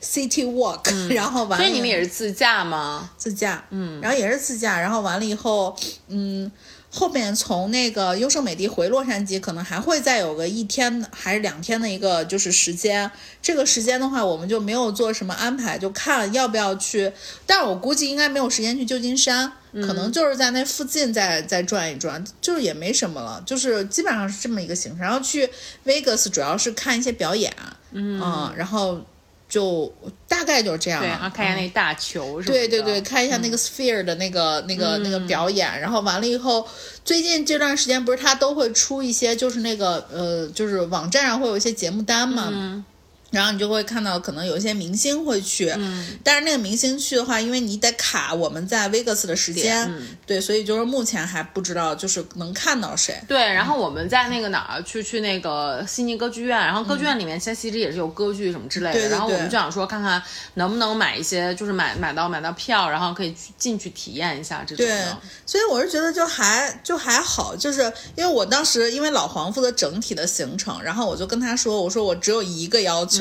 [0.00, 3.10] city walk，、 然后完了所以你们也是自驾吗？
[3.16, 5.76] 自驾，嗯，然后也是自驾，然后完了以后，
[6.08, 6.50] 嗯，
[6.90, 13.10] 后面从那个优胜美地回洛杉矶，可能还会再有个一天还是两天的一个就是时间。
[13.42, 17.12] 这个时间的话，我们就没有做什么安排，就看要不要去。
[17.44, 25.00] 但是我估计应该没有时间去旧金山，可能就是在那附近再再转一转，就是也没什么了，就是基本上是这么一个行程。
[25.00, 25.48] 然后去
[25.84, 27.54] Vegas 主要是看一些表演，
[27.92, 29.04] 嗯，然后
[29.48, 29.92] 就
[30.28, 31.02] 大概就是这样。
[31.02, 32.52] 然后看一下那大球什么的。
[32.52, 36.66] 对对对，看一下那个 Sphere 的那个、那个那个表演，然后完了以后，
[37.04, 42.84] 最近这段时间不是他都会出一些，就是那个呃，就是网站上会有一些节目单嘛。
[43.30, 45.74] 然后你就会看到，可能有一些明星会去，
[46.22, 49.90] 但是那个明星去的话，因为你得卡我们在 Vegas 的时间，
[50.24, 53.20] 对，所以就是目前还不知道，就是能看到谁。
[53.26, 60.22] 对，然后我们在那个哪儿去去那个悉尼歌剧院，然后歌剧院里面现在其实也是有歌剧什么之类的，对对然后我们就想说看看
[60.54, 67.82] 能不能买一些，就是买买到买到票，然后可以去进去体验一下这种对的。，所以我是觉得就还就还好，就是
[68.14, 73.15] 因为我当时因为老黄负责整体的行程，然后我就跟他说，我说我只有一个要求，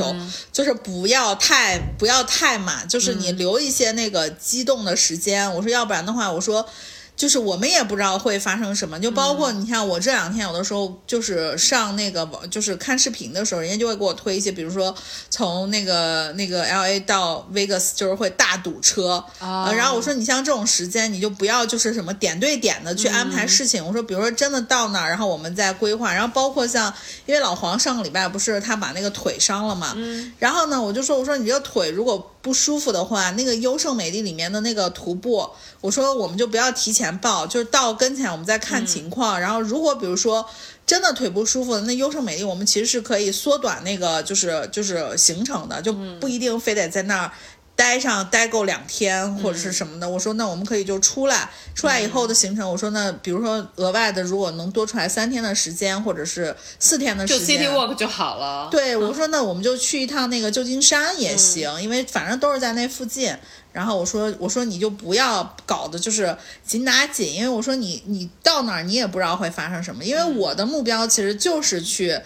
[0.51, 5.53] 就是不要太不要太满，就是你留一些那个激动的时间。
[5.55, 6.67] 我说要不然的话，我说。
[7.15, 14.93] 就是我们也不知道会发生什么，就包括你看我这两天有的时候就是上那个网，就是看视频的时候，人家就会给我推一些，比如说
[15.29, 23.85] 从那个那个 L A 到 Vegas 就是会大堵车，啊，然后我说你像这种时间，你就不要就是什么点对点的去安排事情。
[23.85, 26.93] 我说比如说真的到那儿，然后我们再规划，然后包括像
[27.25, 29.93] 因为老黄上个礼拜不是他把那个腿伤了嘛，
[30.37, 35.49] 然后呢我就说我说你这个腿如果不舒服的话，那个优胜美地里面的那个徒步，
[35.81, 39.41] 我说我们就不要提前报，就是到跟前我们再看情况。
[39.41, 40.47] 然后如果比如说
[40.85, 47.31] 真的腿不舒服，那优胜美地我们其实是可以缩短那个就是就是行程的，就不一定非得在那儿。
[47.75, 58.69] 待上待够两天或者是什么的，我说那我们可以就出来，出来以后的行程，我说那比如说额外的，如果能多出来三天的时间或者是四天的时间，就 City Walk 就好了。
[58.71, 63.35] 对，我说那我们就去一趟那个旧金山也行，因为反正都是在那附近。
[63.73, 66.33] 然后我说我说你就不要搞的就是
[66.65, 72.17] 紧打紧，因为我说你你到哪儿你也不知道会发生什么，因为我的目标其实就是去。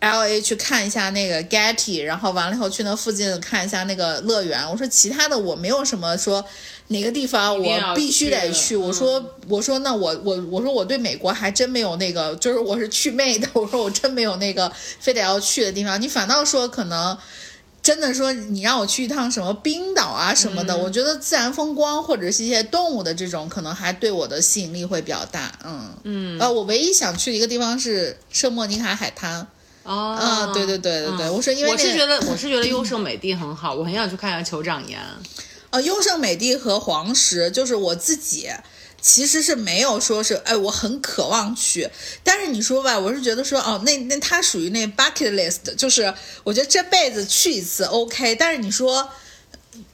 [0.00, 4.68] L A 去看一下那个 Getty，然后完了以后去那附近看一下那个乐园。
[4.70, 6.44] 我说其他的我没有什么说
[6.88, 8.76] 哪个地方我必须得去。
[8.76, 13.48] 我说我说那我我我说我对美国还真没有那个，就是我是去魅的。
[13.54, 16.00] 我说我真没有那个非得要去的地方。
[16.00, 17.16] 你反倒说可能。
[17.82, 25.52] 真的说，你让我去一趟什么冰岛啊什么的，我觉得自然风光或者是一些动物的这种，可能还对我的吸引力会比较大。
[25.64, 29.46] 嗯嗯，呃，我唯一想去的一个地方是圣莫尼卡海滩。
[29.86, 35.00] 哦，啊，对对对对对，嗯我是因为那个我是觉得我是觉得优胜美地很好，我很想去看一下酋长岩。
[35.70, 38.48] 呃，优胜美地和黄石，就是我自己
[39.00, 41.88] 其实是没有说是，哎，我很渴望去。
[42.22, 46.12] 但是你说吧，我是觉得说，哦，那那它属于那 bucket list，就是
[46.44, 48.34] 我觉得这辈子去一次 OK。
[48.36, 49.08] 但是你说，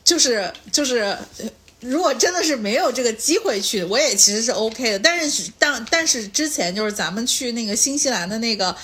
[0.05, 1.17] 就是就是。
[1.39, 1.49] 呃
[1.81, 4.99] 如果真的是没有这个机会去，我也其实是 OK 的。
[5.01, 8.77] 但是但但是之前就是咱们去那个新西兰的那个。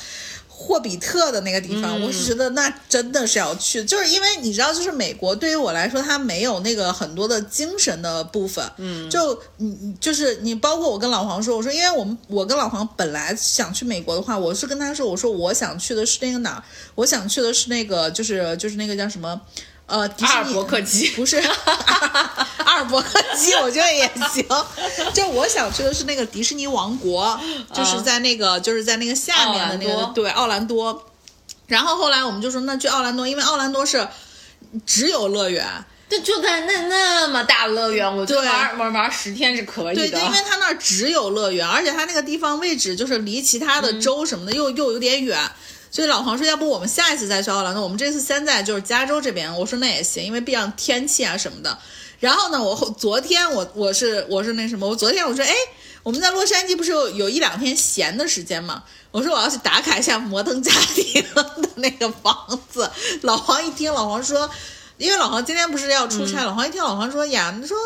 [0.60, 8.68] 霍比特的那个地方，我是觉得那真的是要去，就是因为你知道，就是美国对于我来说，它没有那个很多的精神的部分。
[8.78, 16.62] 嗯，就你就是你，包括我跟老黄说，我说因为我们我跟老黄本来想去美国的话，我是跟他说，我说我想去的是那个哪儿，
[16.96, 19.40] 我想去的是那个就是就是那个叫什么。
[19.88, 24.46] 呃，阿尔伯克 基不是阿尔伯克基，我觉得也行。
[25.14, 27.40] 就我想去的是那个迪士尼王国，
[27.72, 31.07] 就是在那个就是在那个下面的那个对奥兰多。
[31.66, 34.07] 然后后来我们就说那去奥兰多，因为奥兰多是
[34.85, 35.66] 只有乐园，
[36.09, 40.09] 就就在那那么大乐园，我就玩玩玩十天是可以的。
[40.09, 45.38] 对，因为它那儿只有乐园，而且它那个地方位置就是离其他的州什么的又又有点远。
[45.90, 47.81] 所以老黄说，要不我们下一次再去奥兰那？
[47.81, 49.55] 我们这次先在就是加州这边。
[49.59, 51.79] 我说那也行，因为毕竟天气啊什么的。
[52.20, 55.53] 然后呢，我昨天我我是我是那什么，我昨天我说，哎，
[56.03, 58.83] 我们在洛杉矶不是有有一两天闲的时间吗？
[59.11, 62.90] 我说我要去打卡一下摩登家庭的那个房子。
[63.22, 64.51] 老黄一听，老黄说。
[64.98, 67.76] 因为老黄今天不是要出差，老黄一听老黄说呀，你说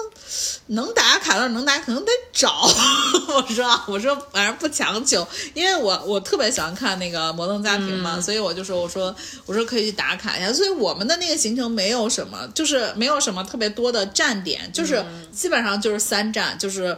[0.69, 2.69] 能打卡的能打，可能得找。
[3.29, 10.53] 我说我说反正不强求，因为我我特别喜欢看那个摩登家庭嘛，所以我就说我说我说可以去打卡一下。
[10.53, 16.97] 所以我们的那个行程没有什么，就是没有什么特别多的站点，就是基本上就是三站，就是。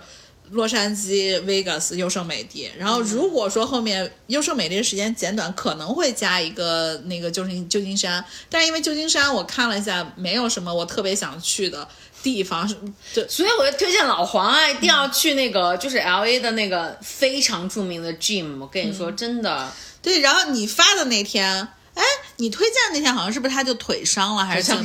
[0.50, 11.88] 洛杉矶、Vegas、优胜美地，然后如果说后面优胜美地的时间简短，可能会加一个那个旧金旧金山，但是因为旧金山我看了一下，没有什么我特别想去的
[12.22, 12.68] 地方，
[13.14, 22.02] 对，所以我就推荐老黄啊，一定要去那个就是 L A 的那个非常著名的 Gym，我跟你说真的，对，然后你发的那天，哎，
[22.36, 24.84] 你推荐那天好像是不是他就腿伤了还是怎么？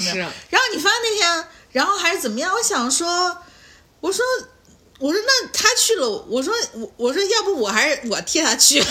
[0.49, 2.51] 然后你发那天，然后还是怎么样？
[2.53, 3.37] 我想说，
[3.99, 4.23] 我说。
[4.99, 8.79] 我说那他去了，我说我我说要不我还是我替他去。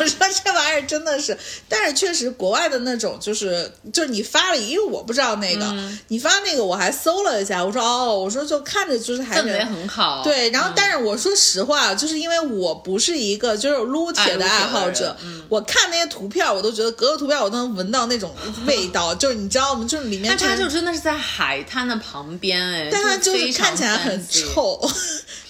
[0.00, 1.36] 我说这玩意儿真的是，
[1.68, 5.72] 但是确实国外的那种就是就是你发了，因为我不知道那个
[6.08, 10.22] 你发那个我还搜了一下，我说哦，我说就看着就是还氛围很好。
[10.24, 15.14] 对，然后但是我说实话，就是因为我不是一个就是撸铁的爱好者，
[15.50, 18.34] 我看那些图片我都觉得隔着图片我都能闻到那种
[18.66, 19.86] 味道， 就是你知道吗？
[19.86, 20.34] 就是里面。
[20.38, 24.80] 但它就真的是在海滩的旁边哎，但它就是看起来很臭。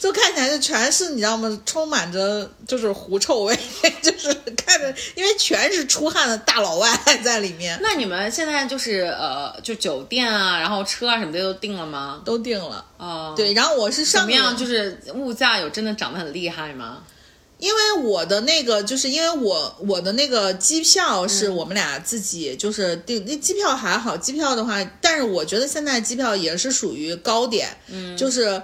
[0.01, 1.61] 就看起来就全是你知道吗？
[1.67, 3.55] 充满着就是狐臭味，
[4.01, 6.91] 就是看着，因为全是出汗的大老外
[7.23, 7.79] 在里面。
[7.83, 12.23] 那你们现在就是呃，就酒店啊，然后车啊什么的都定了吗？
[12.25, 12.83] 都定了。
[12.97, 14.57] 哦，对，然后我是怎么样？
[14.57, 17.03] 就是物价有真的涨得很厉害吗？
[17.59, 28.63] 因为我的那个，就是因为我我的那个机票是我们俩自己就是订，那机票还好，机票的话，但是我觉得现在机票也是属于高点，嗯，就是。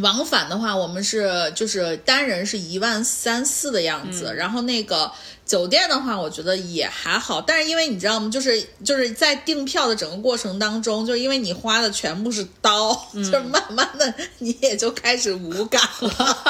[0.00, 5.10] 往返的话，我们是就是单人是一万三四的样子，然后那个
[5.46, 8.30] 酒店的话，我觉得也还好，但是因为你知道吗？
[8.30, 16.44] 就是就是在订票的整个过程当中，就是因为你花的全部是刀，就是慢慢的你也就开始无感了，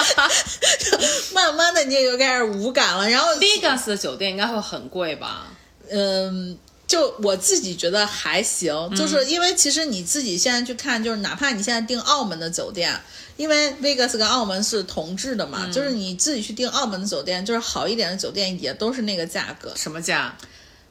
[1.32, 3.08] 慢慢的你也就开始无感了。
[3.08, 5.46] 然后 Vegas 的酒店应该会很贵吧？
[5.90, 6.58] 嗯。
[6.88, 12.98] 就我自己觉得还行，就是因为其实你自己现在去看，就是哪怕你现在订澳门的酒店，
[13.38, 19.72] 因为 Vegas 跟澳门是同质的嘛，就是你自己去订澳门的酒店，就是好一点的酒店也都是那个价格。
[19.76, 20.34] 什么价？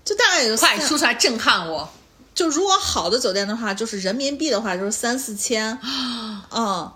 [0.05, 1.87] 就大概有快说出来震撼我！
[2.33, 5.77] 就如果好的酒店的话，就是人民币的话就是三四千。
[6.49, 6.89] 嗯，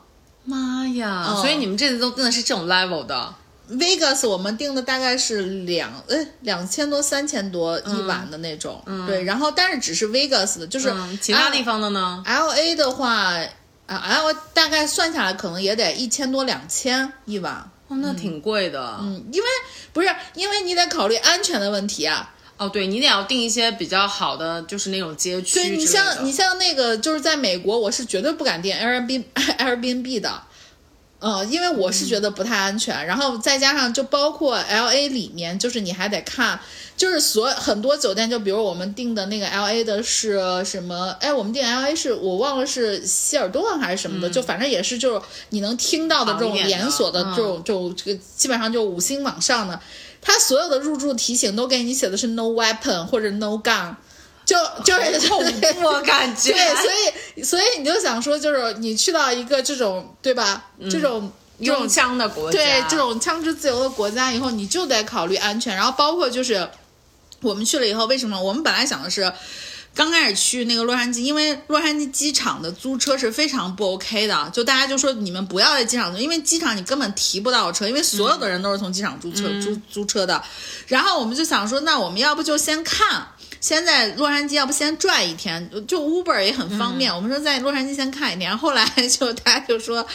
[0.46, 1.36] 妈呀！
[1.36, 3.36] 所以你们这次都订的是这种 level 的。
[3.72, 13.34] Vegas 我们订的大概是两呃两千多三千多一晚的那种，对，然后但是只是 Vegas 的，就是其他地方的呢？LA 的话
[13.96, 17.54] 啊我大概算下来可能也得一千多两千一晚，
[17.88, 19.48] 哦，那挺贵的，嗯，因为
[19.94, 29.24] 不是因为你得考虑安全的问题啊，哦，对你得要订一些比较好的，就是那种街区，对你像你像那个就是在美国，我是绝对不敢订 Airbnb
[29.58, 30.44] Airbnb 的。
[31.22, 36.60] 嗯，因为我是觉得不太安全，然后再加上就包括 L A 里面，就是你还得看，
[36.98, 41.16] 就是所很多酒店，就比如我们订的那个 L A 的是什么？
[41.20, 49.80] 哎，我们订 L A 是我忘了是希尔顿还是什么的，就反正也是就是你能听到的这种连锁的这种，就这个基本上就五星往上的，
[50.22, 53.96] 它所有的入住提醒都给你写的是 No weapon 或者 No gun。
[54.46, 65.76] 就就是恐怖感觉，对，所以所以你就想说，就是你去到一个这种对吧，这种用枪的国家，对这种枪支自由的国家以后，你就得考虑安全。
[65.76, 66.68] 然后包括就是
[67.42, 69.32] 我们去了以后，为什么我们本来想的是
[69.94, 80.42] 刚开始去那个洛杉矶，因为洛杉矶机场的租车是非常不 OK 的，就大家就说你们不要在机场租，因为机场你根本提不到车，因为所有的人都是从机场租车、租租车的。
[80.88, 83.28] 然后我们就想说，那我们要不就先看，
[83.62, 87.16] 先在洛杉矶，要不先转一天，就 Uber 也很方便。
[87.16, 90.06] 我们说在洛杉矶先看一天，后来就大家就说，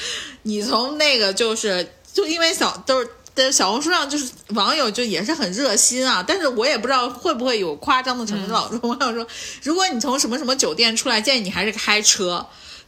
[0.43, 3.09] 你从那个就是就因为小都是。
[3.37, 8.51] 在小红书上就是网友就也是很热心啊，但是我也不知道会不会有夸张的程度。
[8.51, 9.27] 老说网友说，
[9.63, 12.47] 如果你从什么什么酒店出来，建议你还是开车。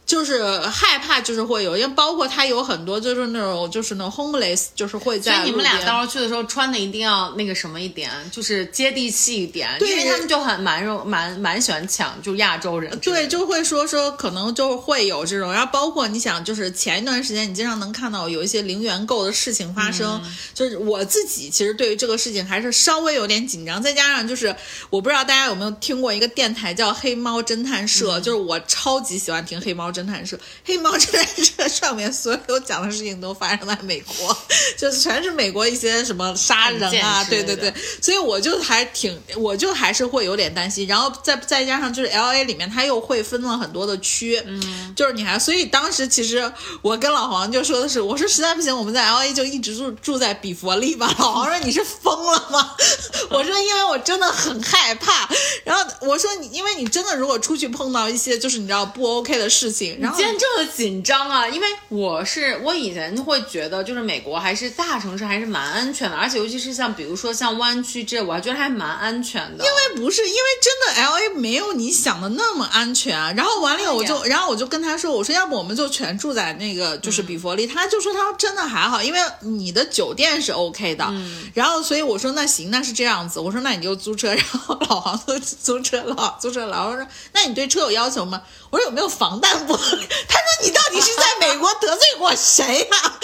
[0.09, 5.35] 就是害怕，就是会有，因为包括他有很多就是那种就是那种 homeless，就是会在。
[5.35, 12.97] 所以你们俩到时候去的时候穿的一定要那个什么一点，就是接地气一点，因为他们就很蛮肉蛮蛮喜欢抢，就亚洲人。
[13.01, 20.19] 对，就会说说可能就会有这种，然后包括你想，就是前一段时间你经常能看到有一些零元购的事情发生，
[20.55, 24.55] 就是我自己其实对于这个事情还是稍微有点紧张，再加上就是
[24.89, 29.98] 我不知道大家有没有听过一个电台叫黑猫侦探社，就是我超级喜欢听黑猫侦。
[29.99, 34.37] 侦探社，黑猫侦探社 上面所有讲的事情都发生在美国，
[34.77, 40.87] 就是全是美国一些什么杀人啊，对对对，所以我就还挺，我就还是会有点担心。
[40.87, 51.13] 然后再再加上就是 L A 里面它又会分了很多的区，嗯，就是你还，所以当时其实我跟老黄就说的是，我说实在不行，我们在 L A 就一直住住在比佛利吧。
[51.19, 52.75] 老黄说你是疯了吗？
[53.29, 55.29] 我说因为我真的很害怕。
[55.63, 59.78] 然后我说你，因为你真的如果出去碰到一些就是你知道不 OK 的事情。
[59.85, 61.47] 你今天这么紧张啊？
[61.47, 69.63] 因为我是我以前会觉得，就是美国还是大城市还是蛮安全的，而且尤其是像比如说像湾区这，我还觉得还蛮安全的。
[69.63, 73.17] 因为不是，因为真的 L A 没有你想的那么安全。
[73.35, 77.67] 然后完了，我就然后我就跟他说，我说要不我们就全住在那个就是比佛利。
[77.67, 81.13] 他就说他说真的还好，因为你的酒店是 OK 的。
[81.53, 83.39] 然后所以我说那行，那是这样子。
[83.39, 84.33] 我说那你就租车。
[84.33, 88.41] 然后老黄就 租车了，租车老黄说那你对车有要求吗？
[88.69, 90.07] 我说有没有防弹玻璃？
[90.27, 93.19] 他说你到底是在美国得罪过谁呀？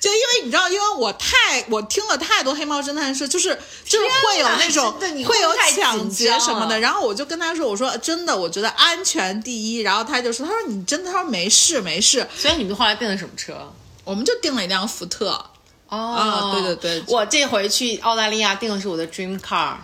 [0.00, 4.92] 就因为你知道，因为我太我听了太多黑猫侦探社，就是就是会有那种
[5.26, 6.78] 会有抢劫什么的。
[6.78, 9.80] 然后我就跟他说，我说真的，我觉得安全第一。
[9.80, 12.26] 然后他就说，他说你真的，他说没事没事。
[12.36, 13.72] 所以你们后来订的什么车？
[14.04, 15.42] 我们就订了一辆福特。
[15.88, 19.74] 哦，对对对，我这回去澳大利亚订的是我的 dream car。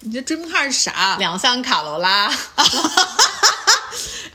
[0.00, 1.16] 你的 dream car 是啥？
[1.18, 2.32] 两厢卡罗拉。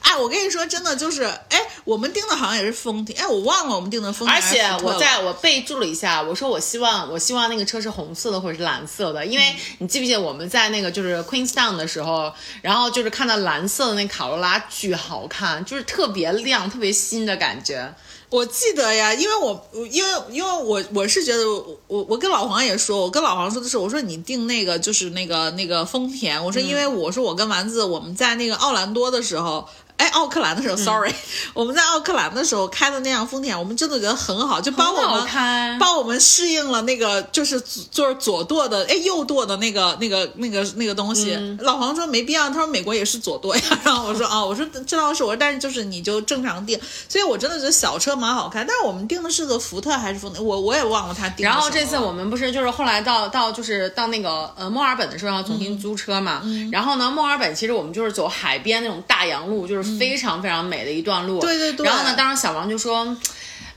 [0.03, 4.35] 哎，我跟你说，真的就是，哎，我们订的好像也是丰田，哎，我忘了我们订的丰田。
[4.35, 12.31] 而且我在我备注了一下，我说我希望我希望那个车是红色的或者是蓝色的，因为你记不记得我们在那个就是 Queenstown 的时候，
[12.61, 17.93] 然后就是看到蓝色的那卡罗拉巨好看，就是特别亮、特别新的感觉。
[18.29, 21.47] 我记得呀，因为我因为因为我我是觉得
[21.87, 29.69] 我我跟老黄也说，我跟老黄说的是，我说你订那个就是那个那个丰田，我说因为我说我跟丸子我们在那个奥兰多的时候。
[29.97, 31.13] 哎，奥克兰的时候，sorry，
[31.53, 41.37] 我们在奥克兰的时候开的那辆丰田，我们真的觉得很好，就帮我们帮我们适应了那个就是就是左舵的哎右舵的那个那个那个那个东西。
[41.59, 43.61] 老黄说没必要，他说美国也是左舵呀。
[43.85, 46.77] 然后我说啊，我说这倒是我说，但是就是你就正常定。
[47.07, 51.45] 所以我真的觉得小车蛮好看，但是我们定的是个福特还是丰田，我我也忘了他订。
[51.45, 56.41] 然后这次我们不是就是后来到到就是到那个呃墨尔本的时候要重新租车嘛，
[56.71, 59.82] 然后呢墨尔本其实我们就是走海边那种大洋路，就是。
[59.83, 61.85] 非常非常美的一段路，对对对。
[61.85, 63.15] 然后呢，当时小王就说：“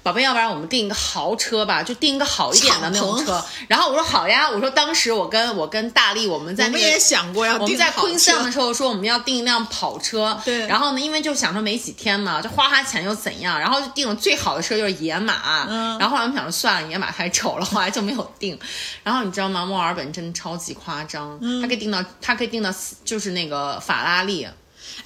[0.02, 10.40] 宝贝，要不然我们订一个豪车吧，就订一个好一点的那种车。”然后我说：“好呀。”我说：“当时我跟我跟大力我们在那个也想过要我们在昆山的时候说我们要订一辆跑车。
[10.44, 10.64] 对。
[10.68, 13.58] 然后呢，因为就想说没几天嘛，就花花钱又怎样？
[13.58, 15.66] 然后就订了最好的车就是野马。
[15.68, 15.98] 嗯。
[15.98, 18.56] 然后后来我们想说算了，野马太丑了，后来就没有订。
[19.02, 19.66] 然后你知道吗？
[19.66, 22.72] 墨尔本真的超级夸张，它可以订到它可以订到
[23.04, 24.46] 就是那个法拉利。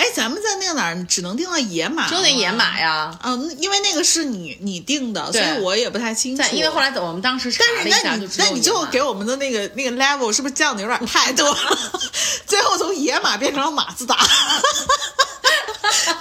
[0.00, 3.14] 哎，咱们在那个哪儿只能订到野马，就那野马呀。
[3.22, 6.42] 嗯，因为那个是你你订的，所以我也不太清楚。
[6.52, 11.78] 因为后来我们当时查了一下，就那你最后给我们的那个那个 level 是不是降的有点太多了？
[12.48, 14.16] 最后从野马变成了马自达。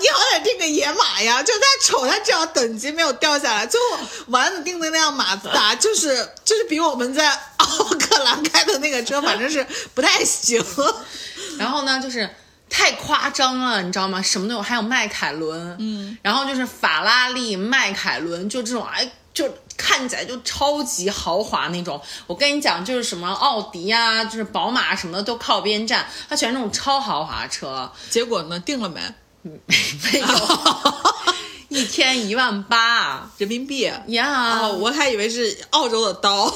[0.01, 3.65] 你好歹订个野马呀，就他丑，他至少等级没有掉下来。
[3.65, 7.67] 最后丸子订的那辆马自达，就是就是比我们在奥
[7.97, 10.61] 克兰开的那个车，反正是不太行。
[11.57, 12.29] 然后呢，就是。
[12.69, 14.21] 太夸张了，你知道吗？
[14.21, 21.99] 什么都有，还有迈凯伦，嗯，然后就是法拉利、迈凯伦，就这种，哎，就看起来就超级豪华那种。
[22.27, 27.91] 我跟你讲，就是什么奥迪啊，就是宝马什么的都靠边站，它全是那种超豪华车。
[28.09, 29.01] 结果呢，定了没？
[29.41, 30.27] 没有，
[31.69, 34.59] 一天一万八人民币呀！
[34.59, 36.53] 哦，我还以为是澳洲的刀。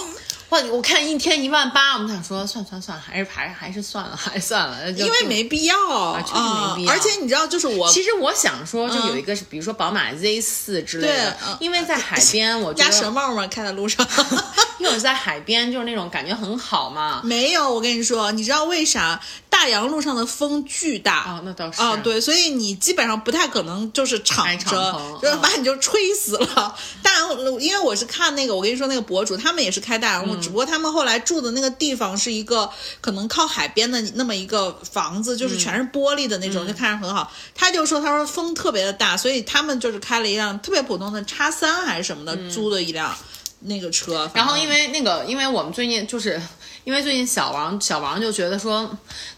[0.53, 5.75] 哇，我看一天一万八，我们想说算算算，还是还是还是算了，还是算了，因为没必要，
[6.21, 14.07] 确实没必要啊而且你知道，就是我其实我想说，就有一个是，比如说宝马 Z 四之类的对嗯，因为在海边，我觉鸭舌，帽嘛，开在路上。
[14.83, 17.21] 因为我在海边就是那种感觉很好嘛。
[17.23, 19.17] 没有，我跟你说，你知道为啥
[19.49, 21.19] 大洋路上的风巨大？
[21.19, 26.75] 啊，那倒是啊，，对，所以你基本上不太可能就是敞着篷，就是嗯把你就吹死了。
[27.01, 32.69] 大洋路，因为我是看那个，我跟你说那个博主，他们也是开大洋嗯路，只不过他们后来住的那个地方是一个
[32.99, 37.31] 可能靠海边的那么一个房子，嗯就是全是玻璃的那种，就看着很好。
[37.55, 43.15] 他就说，他说风特别的大，所以他们就是开了一辆特别普通的叉三还是什么的，租的一辆
[43.63, 44.25] 那个车。
[44.25, 46.41] 嗯然后因为为那个，因为我们最近就是
[46.83, 48.89] 因为最近小王小王就觉得说，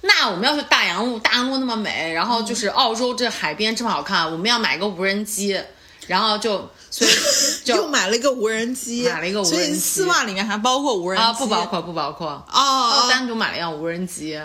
[0.02, 5.62] 那我们要去大洋路，大洋路那么美，然后就是澳洲这海边这么好看，我们要买个无人机，
[6.08, 7.12] 然后就所以
[7.66, 14.40] 又就买了一个无人机，买了一个无人机所以丝袜里面还包括无人机啊不包括不包括，哦单独买了一辆无人机。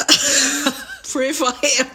[1.04, 1.86] free for him。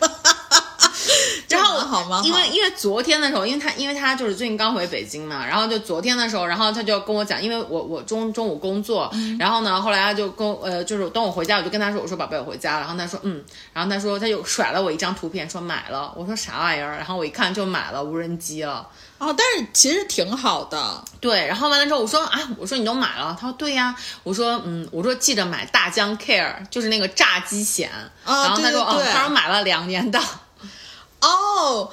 [1.49, 9.37] 然后因为因为昨天的时候，因为他因为他就是最近刚回北京嘛，然后就昨天的时候，然后他就跟我讲，因为我我中中午工作，嗯。
[9.37, 13.43] 然后呢，后来他就跟呃就是等我回家，我就跟他说，我说宝贝我回家了，然后他说嗯，
[13.73, 18.87] 然后他说他就甩了我一张图片，说买了，我说啥玩意儿，然后我一看就买了无人机了。
[19.17, 21.01] 哦，但是其实挺好的。
[21.21, 27.89] 对，然后完了之后，我说啊，我说你都买了，他说对呀，我说嗯，我说记着买大疆 Care，就是那个炸鸡险，
[28.25, 29.07] 啊然后他说对对对。
[29.07, 30.19] 哦，他说买了两年的，
[31.21, 31.91] 哦，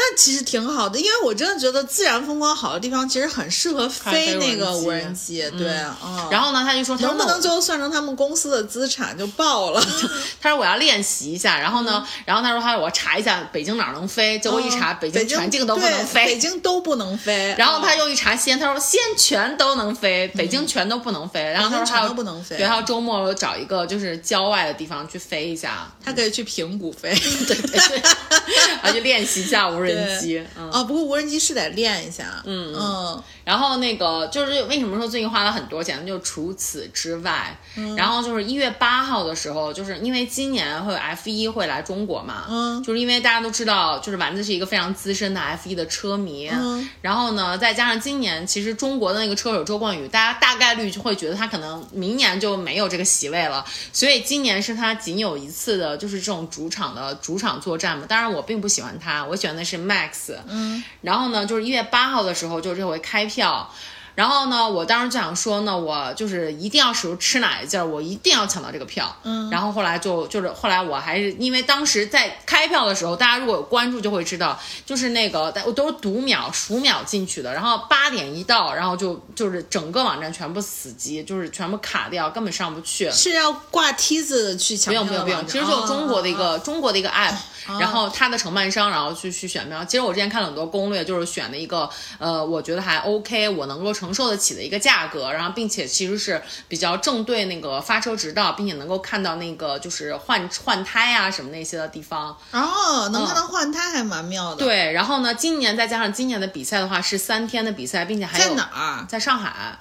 [0.00, 5.42] 那其实挺好的，因为我真的觉得自然风光好的地方，其实很适合飞那个无人机。
[5.58, 5.68] 对，
[6.04, 6.28] 嗯。
[6.30, 9.84] 然后呢，他就说能不能最后算成他们公司的资产就爆了？
[10.40, 17.54] 他说我要练习一下，然后呢，然后他说他说我查一下北京哪儿能飞，结果一查、嗯北京全境都不能飞，北京都不能飞。
[17.58, 21.42] 然后他又一查西安，他说西安全都能飞，北京全都不能飞。
[21.42, 27.12] 然后他说全都不能飞对，还有周末找一个就是郊外的地方去飞一下，他可以去平谷飞。
[27.46, 28.02] 对对对，
[28.82, 29.87] 然后就练习一下无人
[30.18, 30.42] 机。
[30.56, 32.42] 嗯，哦，不过无人机是得练一下。
[32.44, 36.06] 嗯嗯，然后那个就是为什么说最近花了很多钱？
[36.06, 58.04] 就除此之外，嗯然后就是一月八号的时候，就是因为今年会有 F 一会来中国嘛，嗯就是因为大家都知道，就是丸子是一个非常资深的 F 一的车迷，嗯然后呢，再加上今年其实中国的那个车手周冠宇，大家大概率就会觉得他可能明年就没有这个席位了，所以今年是他仅有一次的，就是这种主场的主场作战嘛。
[58.06, 63.70] 当然我并不喜欢他，我喜欢的是 Max，嗯，然后呢，就是一月八号的时候，就这回开票。
[64.14, 69.16] 然后呢，我当时就想说呢，我就是一定要使出吃奶的劲儿，我一定要抢到这个票。
[69.22, 83.08] 嗯，然后后来就就是后来我还是因为当时在开票的时候，大家如果有关注就会知道，就是那个我都是读秒数秒进去的，然后八点一到，然后就就是整个网站全部死机，就是全部卡掉，根本上不去。
[83.12, 85.04] 是要挂梯子去抢票？
[85.04, 87.36] 没有没有没有其实就中国的一个、哦中国的一个 app，、
[87.78, 89.84] 然后它的承办商，然后去去选票。
[89.84, 91.88] 其实我之前看了很多攻略，就是选的一个
[92.18, 102.36] 呃，我觉得还 OK，我能够承受得起的一个价格，然后并且其实是比较正对那个发车直道，并且能够看到那个就是换换胎啊什么那些的地方。
[102.52, 109.06] 哦，能看到换胎还蛮妙的。，对，然后呢，今年再加上今年的比赛的话是三天的比赛，并且还有在哪儿？
[109.08, 109.80] 在上海。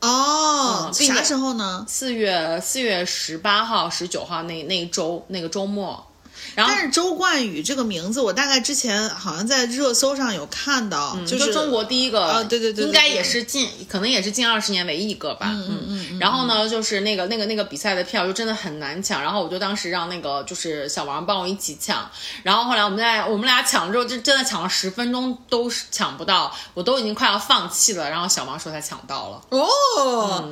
[0.00, 1.84] 哦啥时候呢？
[1.88, 6.07] 四月四月十八号、十九号那那一周那个周末，
[6.54, 15.46] 然后但是周冠宇这个名字，我大概之前好像在热搜上有看到，就就是中国第一个，啊对对对对应该也是近，可能也是近二十年唯一一个吧。
[15.50, 16.18] 嗯嗯嗯。
[16.18, 22.10] 然后呢，就是那个那个那个比赛的票就真的很难抢，然后我就当时让那个就是小王帮我一起抢，
[22.42, 29.42] 然后后来我们在我们俩抢了之后，就真的抢了十分钟都是抢不到，我都已经快要放弃了，然后小王说他抢到了。
[29.50, 30.50] 哦，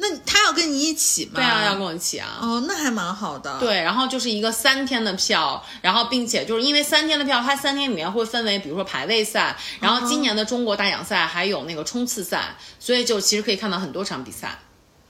[0.00, 1.32] 那他要跟你一起吗？
[1.34, 2.38] 对啊，要跟我一起啊。
[2.40, 14.58] 哦，那还蛮好的。，对，然后就是一个三天的票，然后并且就是因为三天的票，它三天里面会分为，比如说排位赛，然后今年的中国大奖赛还有那个冲刺赛，所以就其实可以看到很多场比赛，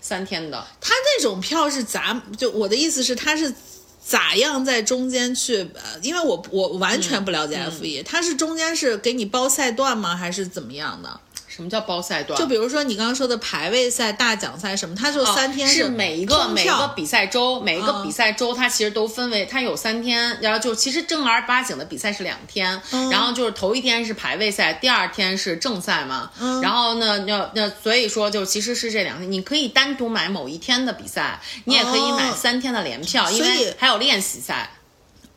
[0.01, 0.67] 三天的。
[0.81, 2.21] 他那种票是咋？
[2.37, 3.55] 就我的意思是，他是。
[4.01, 5.59] 咋样在中间去？
[5.75, 10.17] 呃，因为我我完全不了解 F 一、他是中间是给你包赛段吗？
[10.17, 11.21] 还是怎么样的？
[11.59, 12.39] 什么叫包赛段？
[12.39, 34.71] 就比如说你刚刚说的排位赛、大奖赛什么，它就三天哦是每一个每一个比赛周，每一个嗯比赛周它其实都分为，它有三天，然后就其实正儿八经的比赛是两天，嗯然后就是头一天是排位赛，第二天是正赛嘛，嗯然后呢，那那所以说就其实是这两天，你可以单独买某一天的比赛，你也可以买哦三天的联票，因为还有练习赛，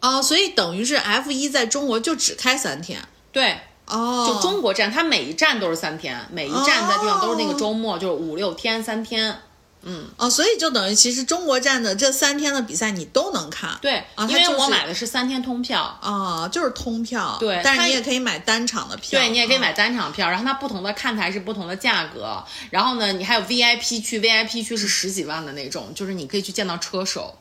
[0.01, 3.01] 哦，所以等于是 F 一在中国就只开三天。
[3.31, 3.57] 对。
[3.91, 9.37] 哦，就中国站，它每一站都是三天，每一站的地方都是那个周末，就是五六天三天。
[9.83, 13.71] 嗯哦，所以就等于其实中国站的这三天的比赛你都能看。
[13.81, 15.81] 对，啊，因为我买的是三天通票。
[15.99, 17.35] 啊，就是通票。
[17.39, 19.19] 对但是你也可以买单场的票。
[19.19, 27.35] 对你也可以啊买单场票，然后它不同的看台是不同的价格，然后呢，你还有 VIP 区，VIP 区是十几万的那种，就是你可以去见到车手，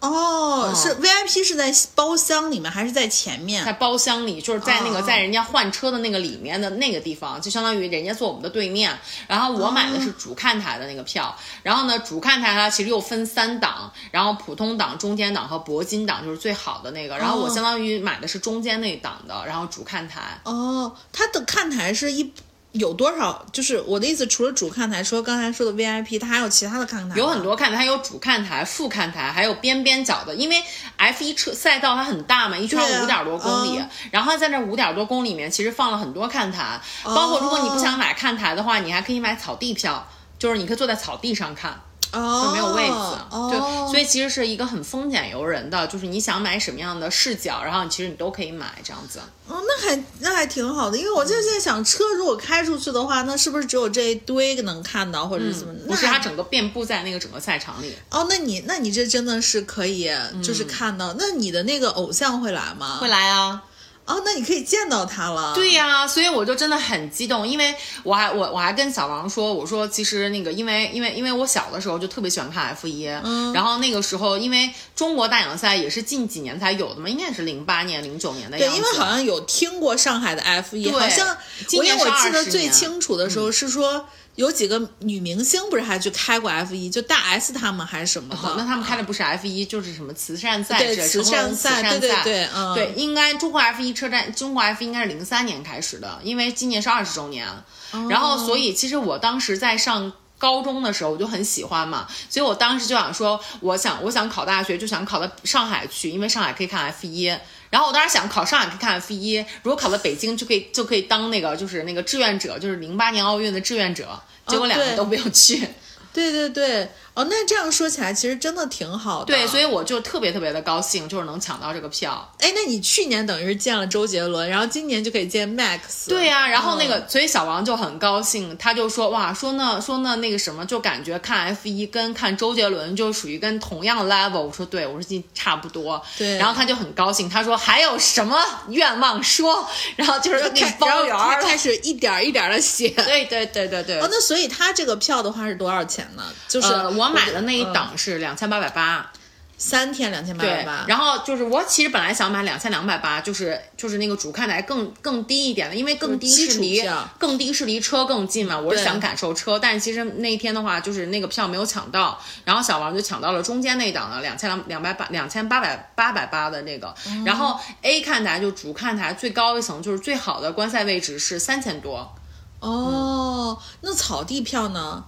[0.00, 3.64] 哦，嗯是 VIP 是在包厢里面还是在前面？
[3.64, 8.98] 在包厢里，就是在那个哦在人家换车的那个里面的那个地方，就相当于人家坐我们的对面。
[9.26, 20.40] 然后我买的是主看台的那个票，然后呢，主看台它其实又分三档，然后普通档、中间档和铂金档就是最好的那个，然后我哦相当于买的是中间那一档的，然后主看台。
[20.44, 22.32] 哦，它的看台是一
[22.72, 23.44] 有多少？
[23.52, 27.16] 就是我的意思，除了主看台，除了刚才说的 VIP，它还有其他的看台？
[27.16, 30.34] 有很多看台，它有主看台、副看台，还有边边角的。
[30.34, 30.62] 因为
[30.96, 40.06] F 一车赛道它很大嘛，一圈五点多公里，嗯然后在那五点多公里里面，其实放了很多看台，包括如果你不想买看台的话，你还可以买草地票，
[40.38, 41.80] 就是你可以坐在草地上看。
[42.12, 49.20] 哦，就没有位子，哦，对，所以其实是一个很丰俭由人的，就是你想买什么样的视角，然后其实你都可以买这样子。
[49.46, 55.74] 哦，那还那还挺好的，因为我就现在想，车如果开出去的话，那是不是只有这一堆能看到，或者是怎么？
[55.86, 60.10] 不是它整个遍布在那个整个赛场里，哦，那你那你这真的是可以，
[60.42, 61.14] 就是看到。
[61.18, 62.98] 那你的那个偶像会来吗？
[63.00, 63.62] 会来啊。
[64.10, 65.54] 哦，那你可以见到他了。
[65.54, 78.80] 对呀、所以我就真的很激动，因为我还我我还跟小王说，我说其实那个因为因为因为我小的时候就特别喜欢看 F 一、嗯然后那个时候因为中国大奖赛也是近几年才有的嘛，应该是零八年零九年的对，样子。
[78.80, 81.36] 对因为好像有听过上海的 F 一，好像
[81.66, 84.06] 今年我因为我记得最清楚的时候是说。
[84.40, 88.48] 有几个女明星不是还去开过 F 一，就大 S 他们还是什么的。
[88.48, 97.46] 哦那他们开的不是 F 一，就是什么慈善赛对慈善慈赛善赛对对对嗯对应该中国 F 一车站，中国 F 一应该是零三年开始的，因为今年是二十周年，
[97.90, 100.10] 哦然后所以其实我当时在上。
[100.40, 107.26] 高中的时候我就很喜欢嘛，所以我当时就想说，我想我想考大学，就想考到上海去，因为上海可以看 F 一。
[107.68, 114.18] 然后我当时想考上海可以看 F 一，如果考到北京就可以就可以当那个就是那个志愿者，就是零八年奥运的志愿者。
[114.50, 115.66] 结果两个都没有去。
[116.12, 116.88] 对 对对，
[117.20, 119.26] 哦，那这样说起来其实真的挺好的。
[119.26, 122.32] 对，所以以我就特别特别的高兴，就是能抢到这个票。
[122.38, 126.08] 哎，那你去年等于是见了周杰伦，然后今年就可以见 Max。
[126.08, 134.40] 对呀、然后那个，嗯所以小王就很高兴，他就说哇，说那说那那个什么，就感觉看 F 一跟看周杰伦就属于跟同样 level。
[134.40, 136.02] 我说对，我说这差不多。
[136.16, 141.42] 对然后他就很高兴，他说还有什么愿望说，然后就是那个开包圆然后儿。
[141.42, 142.88] 开开始一点儿一点儿的写。
[142.88, 144.00] 对对对对对。
[144.00, 146.22] 哦，那所以他这个票的话是多少钱呢？
[146.48, 149.10] 就是、呃，我买的那一档是两千八百八，
[149.58, 156.82] 三天两千八百对八，，然后就是我其实本来想买两千两百八，就是就是那个主看台更更低一点的，因为更低是离
[157.18, 166.94] 更低是离车更近嘛，我是想感受车，但是其实那一天的话，就是那个票没有抢到，然后小王就抢到了中间那档的两千两两百八两千八百八百八的那个，
[167.26, 172.16] 然后 A 看台就主看台最高一层就是最好的观赛位置是三千多，
[172.60, 175.04] 哦，那草地票呢？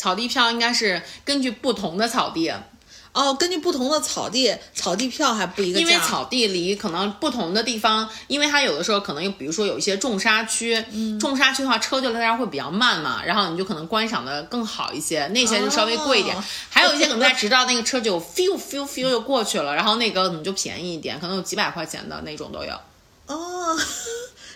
[0.00, 2.50] 草地票应该是根据不同的草地，
[3.12, 5.84] 哦，根据不同的草地，草地票还不一个价。
[5.84, 10.82] 因为草地离可能不同的地方，因为它有的时候可能有，比如说有一些重沙区，
[11.20, 16.34] 重沙区的话车就在那儿会比较慢嘛，然后你就可能观赏的更好一些，那些就稍微贵一点。
[16.34, 22.72] 哦还有一些可能在 直道那个车就 few few few 就过去了，然后那个可能就便宜一点，可能有几百块钱的那种都有。
[23.26, 23.76] 哦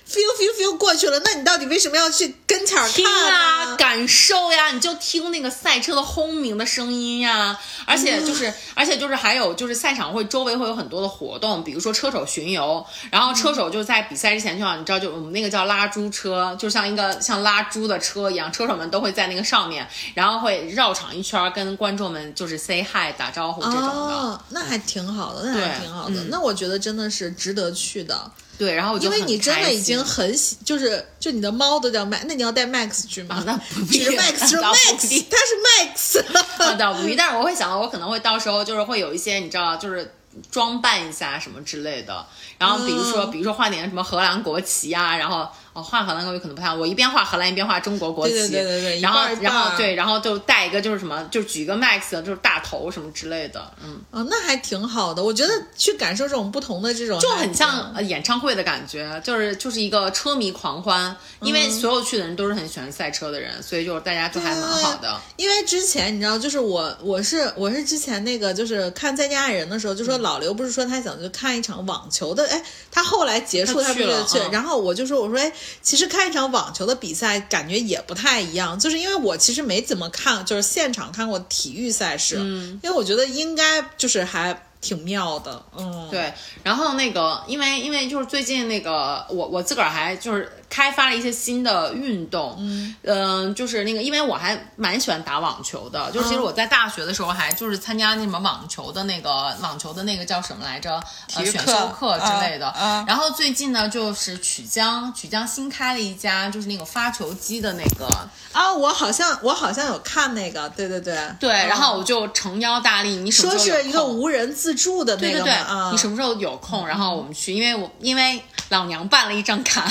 [0.09, 23.89] ，feel feel feel 过去了，那你到底为什么要去跟前儿听看啊，感受呀，你就听那个赛车的轰鸣的声音呀，而且就是，而且就是还有就是赛场会周围会有很多的活动，比如说车手巡游，然后车手就在比赛之前就像你知道，就我们那个叫拉猪车，就像一个像拉猪的车一样，车手们都会在那个上面，然后会绕场一圈儿跟观众们就是 say hi 打招呼这种的。
[23.89, 26.15] 哦，那还挺好的，那还对挺好的。
[26.15, 33.37] 嗯那我觉得真的是值得去的，对，然后我就因为你真的已经很喜，就是就你的猫都叫 Max，那你要带 Max 去吗？
[33.37, 36.65] 啊那不只是必 Max 是 Max，必它是 Max。
[36.65, 40.15] 啊，倒不必，但是我会想到，我可能会到时候就是会有一些你知道，就是
[40.51, 42.25] 装扮一下什么之类的。
[42.59, 55.23] 然后比如说，嗯比如说画点什么荷兰国旗啊，然后哦，画荷兰国旗可能不太好，我一边画荷兰一边画中国国旗，对对对对对然后然后对，然后就带一个就是什么，就举一个 Max 就是大头什么之类的，嗯，哦，那还挺好的。
[55.23, 65.21] 我觉得去感受这种不同的这种，就很像呃演唱会的感觉，就是就是一个车迷狂欢，因为所有去的人都是很喜欢赛车的人，所以就是大家就还蛮好的。
[65.37, 72.63] 因为之前你知道，就是我我是我是之前那个就是看《再见爱人》的时候，就嗯说老刘不是说他想去看一场网球的，哎，
[72.93, 92.57] 他后来结束他不是去，嗯然后我就说我说哎，其实看一场网球的比赛感觉也不太一样，就是因为我其实没怎么看，就是现场看过体育赛事，嗯，因为我觉得应该就是还挺妙的，嗯，对，然后那个，因为因为就是最近那个，我我自个儿还就是开发了一些新的运动，
[93.05, 101.01] 嗯、就是那个，因为我还蛮喜欢打网球的，就是其实我在大学的时候还就是参加那什么网球的那个网球的那个叫什么来着，
[101.37, 102.75] 呃，选修课之类的。
[102.77, 103.07] 嗯嗯。
[103.07, 108.09] 然后最近呢，就是曲江曲江新开了一家就是那个发球机的那个，
[108.51, 111.17] 啊，我好像我好像有看那个，对对对。
[111.39, 119.89] 对，嗯然后我就诚邀大力，你什么说时候有是一个无人自助的那对对对，啊，你什么时候有空，然后我们去，因为我因为老娘办了一张卡，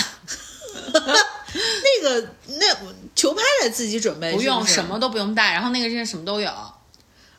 [2.14, 6.52] 那个那球拍得自己准备，不用什么都不用带，然后那个真是什么都有。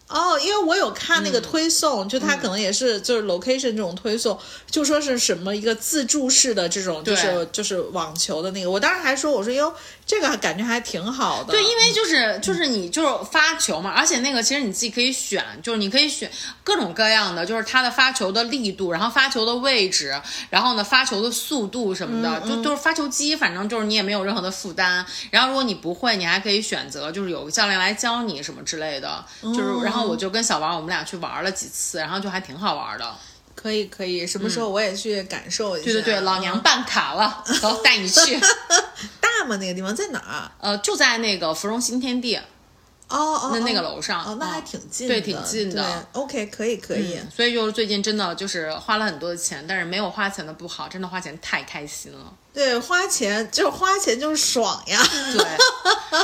[0.07, 4.39] 哦，因为我有看那个嗯推送，就它可能也是就是 location 这种推送，
[4.71, 8.71] 就说是什么一个自助式的这种，就是就是网球的那个。
[8.71, 9.75] 我当时还说，我说哟，
[10.07, 11.53] 这个感觉还挺好的。
[11.53, 16.31] 对，因为就是就是你就是发球嘛，而且那个其实你自己可以选，就是你可以选
[16.63, 20.15] 各种各样的，就是它的发球的力度，然后发球的位置，
[20.51, 25.05] 然后呢发球的速度什么的，就都是发球机，反正就是你也没有任何的负担。
[25.31, 33.15] 然后如果你不会，你还可以选择就是有个教练来教你什么之类的，就是然后我就跟小王我们俩去玩了几次，然后就还挺好玩的。
[33.55, 35.85] 可以可以，什么时候我也去感受一下。
[35.85, 38.39] 对对对，老娘嗯办卡了，走带你去。
[39.21, 39.57] 大吗？
[39.57, 40.51] 那个地方在哪儿？
[40.61, 45.83] 呃，就在那个芙蓉新天地哦哦，那那个哦楼上，哦，那还嗯挺近的，对挺近的
[46.13, 47.19] 对 OK，可以可以。
[47.35, 52.33] 所以就是最近真的就是花了很多的钱，但是没有花钱的不好，真的花钱太开心了。
[52.55, 55.03] 对，花钱就是花钱就是爽呀。
[55.33, 55.45] 对，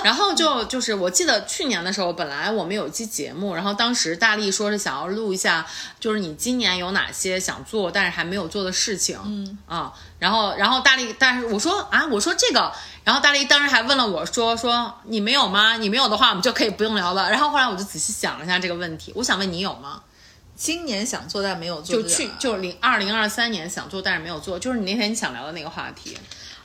[0.05, 5.66] 然后就就是我记得去年的时候，本来我们有一期节目，然后当时大力说是想要录一下，
[5.99, 12.72] 就是你今年有哪些想做但是还没有做的事情，嗯啊，然后然后大力，但是我说啊，我说这个，
[13.03, 15.78] 然后大力当时还问了我说说你没有吗？
[15.78, 17.28] 你没有的话，我们就可以不用聊了。
[17.28, 20.01] 然后后来我就仔细想了一下这个问题，我想问你有吗？
[20.61, 26.18] 今年想做但没有做，就去就零二零二三年想做但是没有做，就是你那天你想聊的那个话题。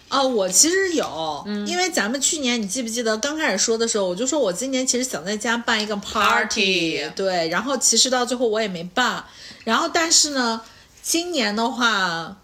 [0.09, 9.23] 啊、我其实有，嗯因为咱们去年你记不记得刚开始说的时候，我就说我今年其实想在家办一个 party，, Party 对，然后其实到最后我也没办，
[9.63, 10.61] 然后但是呢，
[11.01, 12.35] 今年的话，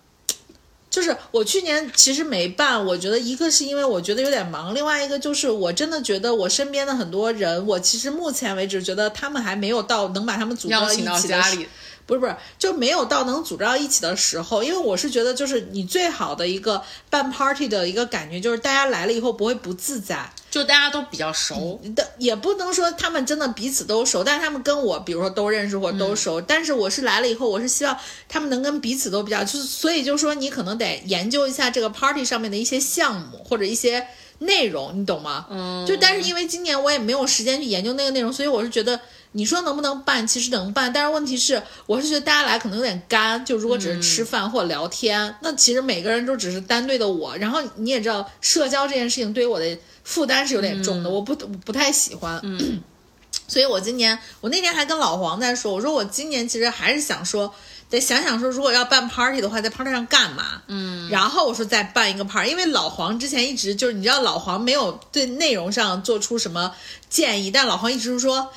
[0.91, 11.65] 就是我去年其实没办，我觉得一个是因为我觉得有点忙，另外一个就是我真的觉得我身边的很多人，我其实目前为止觉得他们还没有到能把他们组到一起的时家里，
[12.12, 27.97] 不是不是，就没有到能组织到一起的时候，因为我是觉得，就是你最好的一个办 party 的一个感觉，就是大家来了以后不会不自在就大家都比较熟，的，也不能说他们真的彼此都熟，但是他们跟我，比如说都认识或者都熟，但是我是来了以后，我是希望
[28.28, 34.05] 他们能跟彼此都比较，就是所以就说你可能得研究一下这个 party 上面的一些项目或者一些
[34.39, 35.45] 内容，你懂吗？
[35.49, 38.99] 嗯，就但是因为今年我也没有时间去研究那个内容，所以我是觉得。
[39.34, 40.27] 你说能不能办？
[40.27, 43.45] 其实能办，但是问题是，我是觉得大家来可能有点干。
[43.45, 47.38] 就如果只是吃饭或聊天，那其实每个人都只是单对的我。
[47.38, 52.41] 然后你也知道，社交这件事情对于我的负担是有点重的，我不我不太喜欢。
[52.43, 52.82] 嗯，
[53.47, 57.53] 所以我今年我那天还跟老黄在说，我说我今年其实还是想说，
[57.89, 60.61] 得想想说，如果要办 party 的话，在 party 上干嘛？
[60.67, 66.75] 嗯，然后我说再办一个 party，因为老黄之前一直就是你知道老黄没有对内容上做出什么
[67.09, 68.51] 建议，但老黄一直说。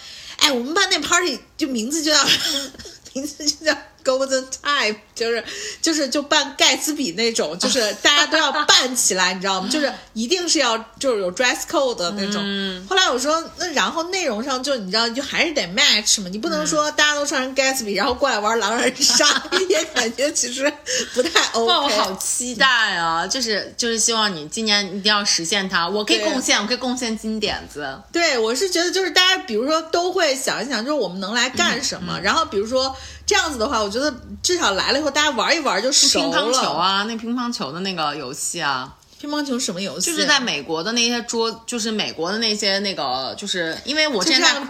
[0.45, 2.23] 哎，我们办那 party 就名字就叫
[3.15, 3.73] 名字就叫
[4.05, 5.45] Golden Type，就是
[5.81, 9.69] 就是就扮盖茨比那种，就是大家都要扮起来，你知道吗？
[9.71, 12.43] 就是一定是要就是有 dress code 的那种。
[12.45, 20.73] 嗯后来我说，那然后内容上就你知道，就还是得 match 嘛，你不能说大家都穿成盖茨比，然后过来玩狼人杀， 也感觉其实
[21.15, 21.73] 不太 OK。
[21.73, 23.27] 我好期待啊！
[23.27, 27.87] 就是就是希望你今年一定要实现它，我可以贡献，我可以贡献金点子。
[28.13, 32.21] 对，我是觉得就是大家，比如说都会想一想，就是我们能来干什嗯么。
[32.21, 32.95] 然后比如说
[33.27, 34.13] 这样子的话，我觉得
[34.43, 36.25] 至少来了以后，大家玩一玩就熟了。
[36.25, 40.07] 乒乓球，啊，那乒乓球的那个游戏啊，乒乓球什么游戏？
[40.11, 44.65] 就是在美国的那些桌，就是美国的那些那个，就是因为我就现在就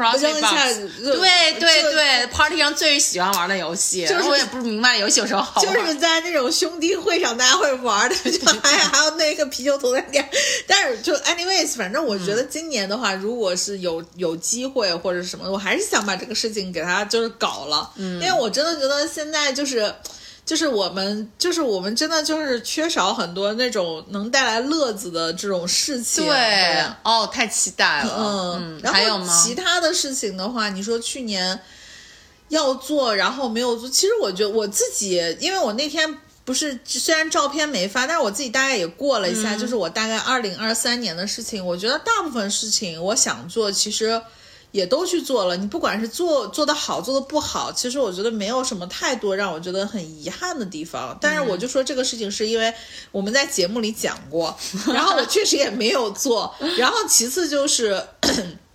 [1.16, 5.74] 对对对，party 上最喜欢玩的游戏，就是我也不明白游戏有什么好玩。
[5.74, 10.28] 就是在那种兄弟会上大家会玩的， 就还还有那个啤酒头在店。
[10.68, 19.92] 但是就 anyways，反正我觉得今年的话，如果是有有机会或者什么，我还是想把这个事情给它就是搞了，嗯，因为我真的觉得现在就是。
[20.44, 26.24] 就是我们，就是我们真的就是缺少很多那种能带来乐子的这种事情。
[26.26, 28.14] 对，哦，太期待了。
[28.60, 29.42] 嗯，然后还有吗？
[29.42, 31.58] 其他的事情的话，你说去年
[32.48, 33.88] 要做，然后没有做。
[33.88, 41.64] 其实我觉得我自己，因为我那天不是虽然照片没发，但是我自己大概也过了一下，嗯就是我大概二零二三年的事情。
[41.64, 44.20] 我觉得大部分事情我想做，其实。
[44.74, 51.16] 也都去做了，你不管是做做的好，做的不好，其实我觉得没有什么太多让我觉得很遗憾的地方。
[51.20, 52.74] 但是我就说这个事情是因为
[53.12, 54.58] 我们在节目里讲过，
[54.92, 56.52] 然后我确实也没有做。
[56.76, 58.04] 然后其次就是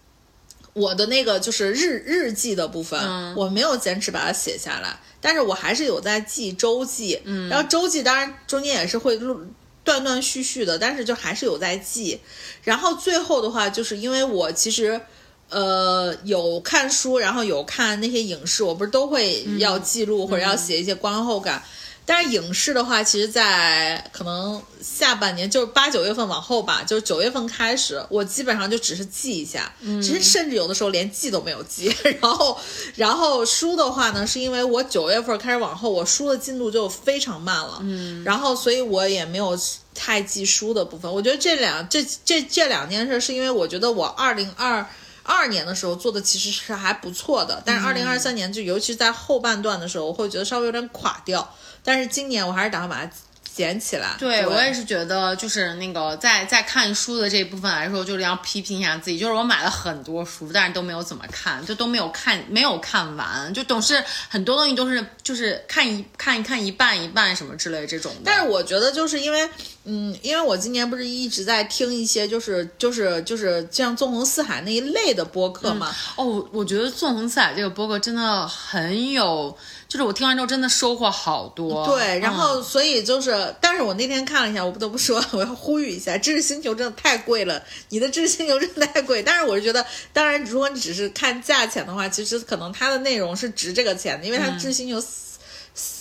[0.71, 7.19] 我的那个就是日日记的部分，嗯我没有坚持把它写下来，但是我还是有在记周记。
[7.25, 9.45] 嗯，然后周记当然中间也是会录。
[9.83, 12.19] 断断续续的，但是就还是有在记。
[12.63, 15.01] 然后最后的话，就是因为我其实。
[15.49, 21.63] 呃，有看书，然后有看那些影视，我不是都会要记录、或者要写一些观后感。
[22.05, 31.95] 但是影视的话，其实，在可能下半年，就是八九月份往后吧，就是九月份开始，我基本上就只是记一下，其实甚至有的时候连记都没有记。
[32.19, 32.59] 然后，
[32.95, 39.55] 然后书的话呢，是因为我九月份开始往后，我书的进度就非常慢了，嗯，然后所以我也没有
[39.93, 41.13] 太记书的部分。
[41.13, 44.83] 我觉得这两这这这两件事，是因为我觉得我二零二。
[45.31, 51.53] 二年的时候做的其实是还不错的，但是二零二三年就尤其是在后半段的时候，我会觉得稍微有点垮掉。
[51.83, 53.11] 但是今年我还是打算把它
[53.59, 54.15] 捡起来。
[54.17, 59.19] 对我也是觉得，就是那个在在看书的这一部分来说，就是要批评一下自己。
[59.19, 68.21] 就是我买了很多书，但是都没有怎么看，就都没有看，没有看完，就总是很多东西都是就是看一看一看一半一半什么之类这种的。
[68.23, 69.49] 但是我觉得就是因为。
[69.91, 76.27] 嗯，因为我今年不是一直在听一些就是就是就是像纵横四海那一类的播客嘛、嗯。
[76.27, 79.57] 哦，我觉得纵横四海这个播客真的很有，
[79.89, 81.85] 就是我听完之后真的收获好多。
[81.87, 89.23] 对，然后所以就是，嗯、但是我那天看了一下，我不得不说， 我要呼吁一下，知识星球真的太贵了，你的知识星球真的太贵。
[89.23, 95.03] 但是我是觉得，当然如果你只是看价钱的话，其实可能它的内容是值这个钱的，因为它知识星球。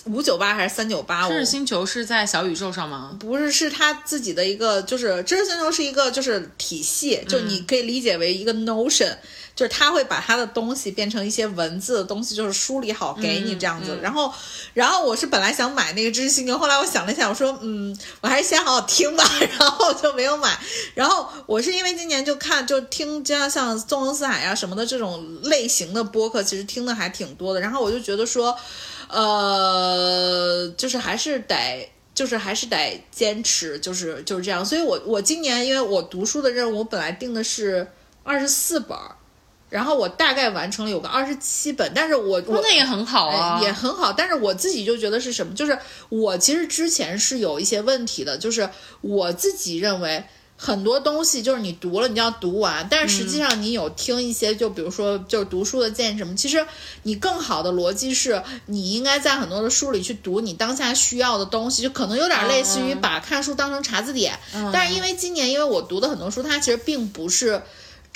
[0.07, 1.29] 五九八还是三九八？
[1.29, 3.17] 知识星球是在小宇宙上吗？
[3.21, 9.19] 不是，是他自己的一个，就是知识星球是一个就是体系，就你可以理解为一个 Notion，、嗯、
[9.59, 13.91] 就是他会把他的东西变成一些文字的东西，就是梳理好给你这样子。
[13.91, 14.33] 嗯嗯、然后，
[14.73, 19.25] 然后我是本来想买那个知识星球，后来我想了一下，我说，嗯，我还是先好好听吧，
[19.59, 20.57] 然后就没有买。
[20.95, 27.61] 然后我是因为今年就看就听，就像像纵横四海啊什么的这种类型的播客，其实听的还挺多的。
[27.61, 28.57] 然后我就觉得说。
[29.11, 34.63] 呃，就是还是得，就是还是得坚持，就是就是这样。
[34.63, 37.91] 所以我我今年因为我读书的任务，我本来定的是
[38.23, 38.95] 二十四本，
[39.69, 44.13] 然后我大概完成了有个二十七本，但是我我那也很好啊、哎，也很好。
[44.13, 48.69] 但是我自己就觉得是什么，就是我其实之前是有一些问题的，就是
[49.01, 50.25] 我自己认为。
[50.61, 52.85] 很多东西就是你读了，你就要读完。
[52.91, 56.35] 但是实际上，你有听一些，就比如说，就是读书的建议什么。
[56.35, 56.67] 其实
[57.05, 64.37] 你更好的逻辑是，你应该在很多的书里去读你当下需要的东西，就可能有点类似于把看书当成查字典。
[64.53, 67.63] 嗯、但是因为今年，因为我读的很多书，它其实并不是。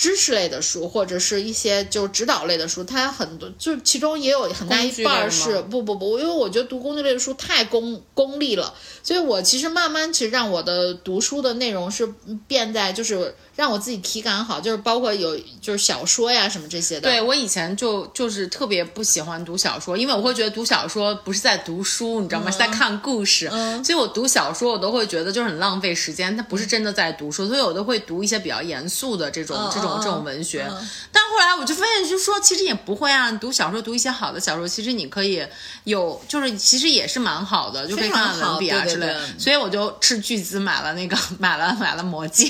[0.03, 8.75] 知识类的书，或者是一些就指导类的书，它很多就其中也有很大一半是不不不，因为我觉得读工具类的书太功功利了，
[9.05, 12.13] 所以我其实慢慢其实让我的读书的内容是
[12.49, 17.03] 变在就是让我自己体感好，就是包括有就是小说呀什么这些的。
[17.03, 22.51] 对我以前就就是特别不喜欢读小说，因为我会觉得读小说不是在读书，你知道吗？
[22.51, 29.93] 嗯、是在看故事，嗯、所以我读小说我都会觉得就是很浪费时间，它不是真的在读书，所以我都会读一些比较严肃的这种、嗯、这种。
[30.03, 33.31] 这种文学，嗯、但后来我就发现，就说其实也不会啊。
[33.33, 35.47] 读小说，读一些好的小说，其实你可以
[35.85, 39.21] 有，就是其实也是蛮好的，就可以看看文笔啊之类的。
[39.39, 42.47] 所以我就斥巨资买了那个，买 了买了《魔戒》。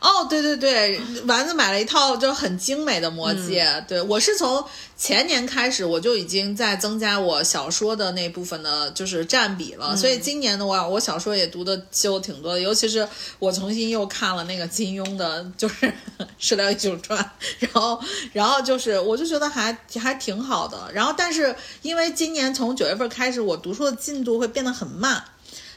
[0.00, 3.84] 哦，对对对，丸子买了一套就很精美的《魔戒》嗯。
[3.88, 4.64] 对我是从
[4.96, 9.88] 前年开始，我就已经在增加我小说的那部分的，就是占比了。
[9.90, 13.06] 嗯、所以今年的话，我小说也读的就挺多的，尤其是
[13.38, 15.86] 我重新又看了那个金庸的，就是
[16.38, 17.18] 《射雕英雄传》，
[17.58, 18.00] 然后，
[18.32, 20.90] 然后就是我就觉得还还挺好的。
[20.92, 25.24] 然后，但是因为今年从九月份开始，我读书的进度会变得很慢。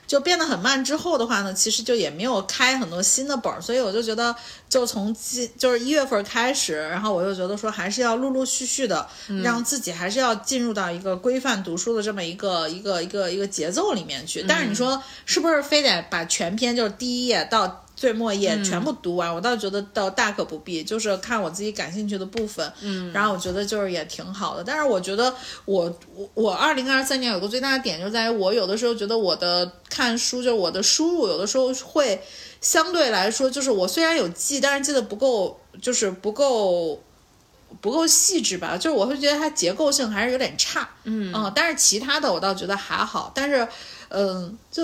[0.07, 4.35] 就变得很慢之后的话呢，其实就也没有开很多新的本儿，所以我就觉得，
[4.67, 9.07] 就从今就是一月份开始，然后我就觉得说，还是要陆陆续续的，
[9.41, 14.43] 让自己还是要进入到一个规范读书的这么一个一个一个一个节奏里面去。
[14.47, 19.31] 但是你说是不是非得把全篇就是第一页到最末页全部读完？
[19.31, 24.63] 我倒觉得倒大可不必，就是看我自己感兴趣的部分，嗯，然后我觉得就是也挺好的。
[24.63, 25.31] 但是我觉得
[25.65, 25.83] 我
[26.15, 32.19] 我我二零二三年有个最大的点就在于我有的时候觉得我的看书就是我的输入有的时候会
[32.59, 36.99] 相对来说就是我虽然有记，但是记得不够，就是不够。
[37.79, 43.65] 不够细致吧，就是我会觉得它结构性还是有点差，嗯但是其他的我倒觉得还好，但是，
[44.09, 44.83] 嗯，就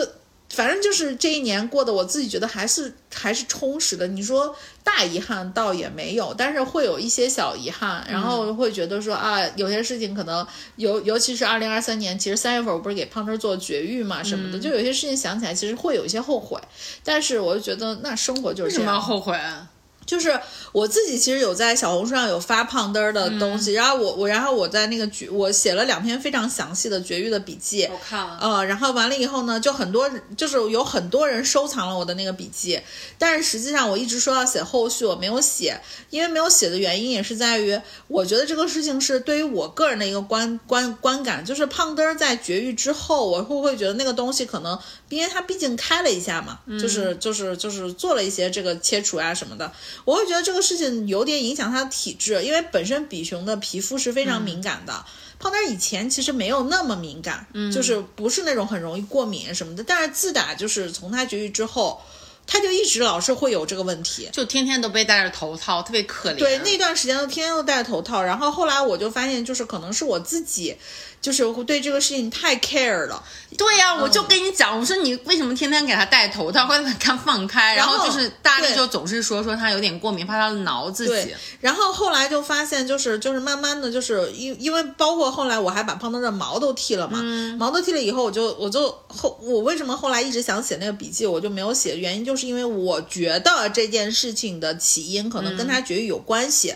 [0.49, 4.07] 反正就是这一年过得我自己觉得还是还是充实的。
[4.07, 10.45] 你说大遗憾倒也没有，但是会有一些小遗憾，然后会觉得说啊，有些事情可能
[10.77, 16.59] 尤尤其是二零二三年，其实三月份我不是给胖墩做绝育嘛什么的，就有些事情想起来其实会有一些后悔，
[17.03, 18.85] 但是我就觉得那生活就是这样。
[18.85, 19.67] 为什么要后悔啊？
[20.07, 20.39] 就是
[20.71, 32.79] 我自己其实有在小红书上有发胖墩儿的东西，然后我我然后我在那个绝我写了两篇非常详细的绝育的笔记，我看了，呃，然后完了以后呢，就很多就是有很多人收藏了我的那个笔记，
[33.17, 35.79] 但是实际上我一直说要写后续，我没有写，
[36.09, 37.77] 因为没有写的原因也是在于，
[38.07, 44.79] 我觉得这个事情是对于我个人的一个观观观感，就是胖墩儿在绝育之后，我会不会觉得那个东西可能，
[45.09, 49.69] 因为它毕竟开了一下嘛，就是就是就是做了一些这个切除啊什么的。
[50.05, 55.05] 我会觉得这个事情有点影响他的体质，因为本身比熊的皮肤是非常敏感的。
[55.39, 59.83] 胖墩以前其实没有那么敏感，就是不是那种很容易过敏什么的。
[59.83, 62.01] 但是自打就是从他绝育之后，
[62.47, 66.37] 他就一直老是会有这个问题，就天天都被戴着头套，特别可怜。
[66.37, 68.23] 对，那段时间都天天都戴着头套。
[68.23, 70.75] 然后后来我就发现，就是可能是我自己。
[71.19, 73.21] 就是对这个事情太 care 了，
[73.57, 81.35] 对呀，我就跟你讲，我说你为什么天天给他戴头套，或者他放开，然后就是大力就总是说说他有点过敏，怕他挠自己。
[81.59, 87.19] 然后后来就发现，就是就是慢慢的就是因因为包括后来我还把胖墩的毛都剃了嘛，
[87.57, 96.73] 毛都剃了以后，我就我就后我为什么后来一直想写那个笔记，我就没有写，原因就是因为我觉得这件事情的起因可能跟他绝育有关系。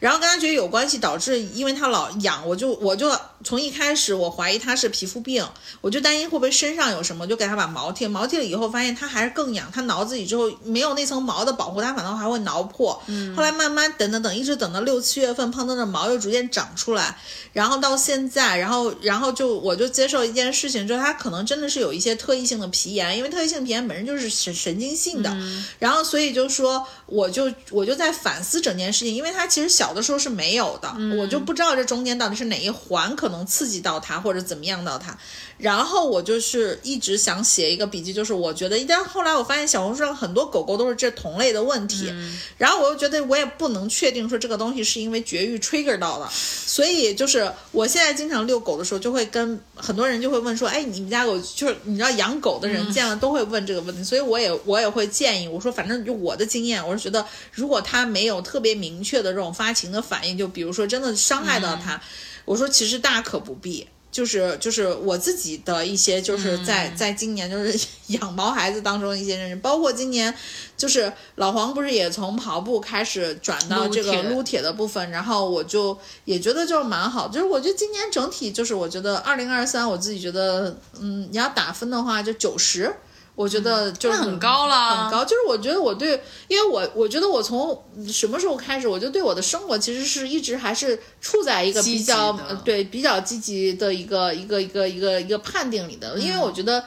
[0.00, 5.46] 然后跟他绝育有关系，导致因为他老痒，我就我就从一开始我怀疑他是皮肤病，
[5.80, 13.00] 我就担心会不会身上有什么，就给他把毛剃，毛剃了以后发现他还是更痒，他挠自己之后没有那层毛的保护，他反倒还会挠破。
[13.06, 13.36] 嗯。
[13.36, 17.16] 后来慢慢等等等，一直等到六七月份，胖墩的毛又逐渐长出来，
[17.52, 25.32] 然后到现在，然后然后就我就接受一件事情，就是他可能真的是有一些特异性的皮炎，因为特异性皮炎本身就是神神经性的，
[25.78, 29.92] 然后所以就说我就我就在反思整件事情，因为他其实小。
[29.92, 35.16] 的时候是没有的，我就不知道这中间到底是哪一环可能刺激到他或者怎么样到他。
[35.58, 42.12] 然后我就是一直想写一个笔记，就是我觉得，但后来我发现小红书上很多狗狗都是这同类的问题。
[42.58, 59.92] 然后我又觉得我也不能确定说这个东西是因为绝育 trigger 到的，所以就是我现在经常遛狗的时候，就会跟很多人就会问说，哎，你们家狗就是你知道养狗的人见了都会问这个问题，所以我也我也会建议我说，反正就我的经验，我是觉得如果它没有特别明确的这种发情。
[59.92, 62.00] 的反应，就比如说真的伤害到它，
[62.44, 70.34] 我说其实大可不必，就是就是我自己的一些，就是在在今年就是 养毛孩子当中的一些认识，包括今年
[70.76, 82.94] 就是老黄不是也从跑步开始转到这个撸铁的部分，然后我就也觉得就是蛮好，就是我觉得今年整体就是我觉得二零二三我自己觉得，嗯，你要打分的话就九十。
[83.34, 85.24] 我觉得就是很高了，很高。
[85.24, 92.32] 就是我觉得我对，因为我我觉得我从什么时候开始，我就对我的生活其实是一直还是处在一个比较
[92.64, 96.18] 对比较积极的一个一个一个一个一个判定里的。
[96.18, 96.84] 因为我觉得，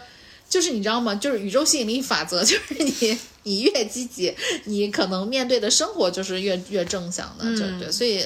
[0.47, 1.15] 就是你知道吗？
[1.15, 4.33] 就是宇宙吸引力法则，就是你你越积极，
[4.65, 7.91] 你可能面对的生活就是越越正向的，对对？
[7.91, 8.23] 所以，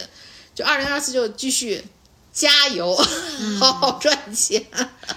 [0.53, 1.83] 就二零二四就继续。
[2.39, 2.95] 加油，
[3.59, 4.65] 好好赚钱。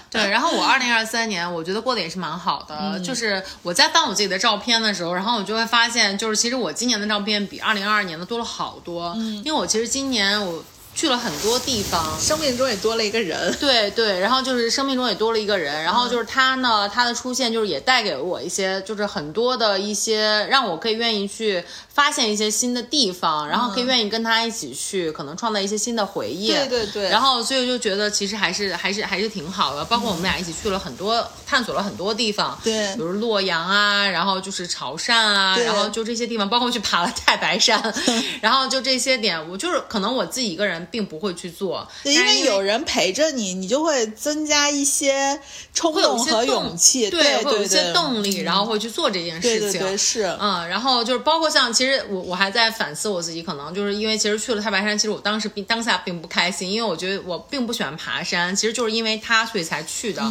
[0.09, 2.99] 对，然后我二零二三年，我觉得过得也是蛮好的。
[2.99, 9.13] 就是我在翻我自己的照片的时候，然后我就会发现，就是其实我今年的照片比二零二二年的多了好多。
[9.15, 10.61] 嗯，因为我其实今年我。
[10.95, 13.53] 去了很多地方，生命中也多了一个人。
[13.59, 21.63] 对对，然后就是生命中也多了一个人，然后就是他呢，他的出现就是也带给我一些，就是很多的一些让我可以愿意去
[21.93, 26.49] 发现一些新的地方，然后可以愿意跟他一起去，可能创造一些新的回忆。
[26.49, 27.09] 对对对。
[27.09, 32.57] 然后所以就觉得其实还是还是还是挺好的，包括我们俩一起去了很多，探索了很多地方。
[32.63, 32.93] 对。
[32.95, 37.93] 比如洛阳啊，然后就是潮汕啊，然后就这些地方，包括去爬了太白山，
[38.41, 40.82] 然后就这些点，我就是可能我自己一个人。
[40.83, 45.39] 人并不会去做，对，因为有人陪着你，你就会增加一些
[45.73, 49.71] 冲动和勇气，对，会有一些动力，然后会去做这件事情。
[49.71, 60.23] 对对是，嗯，然后就是包括像，其实我我还在反思我自己，可能就是因为其实去了太白山，其实我当时并当下并不开心，因为我觉得我并不喜欢爬山，其实就是因为他所以才去的。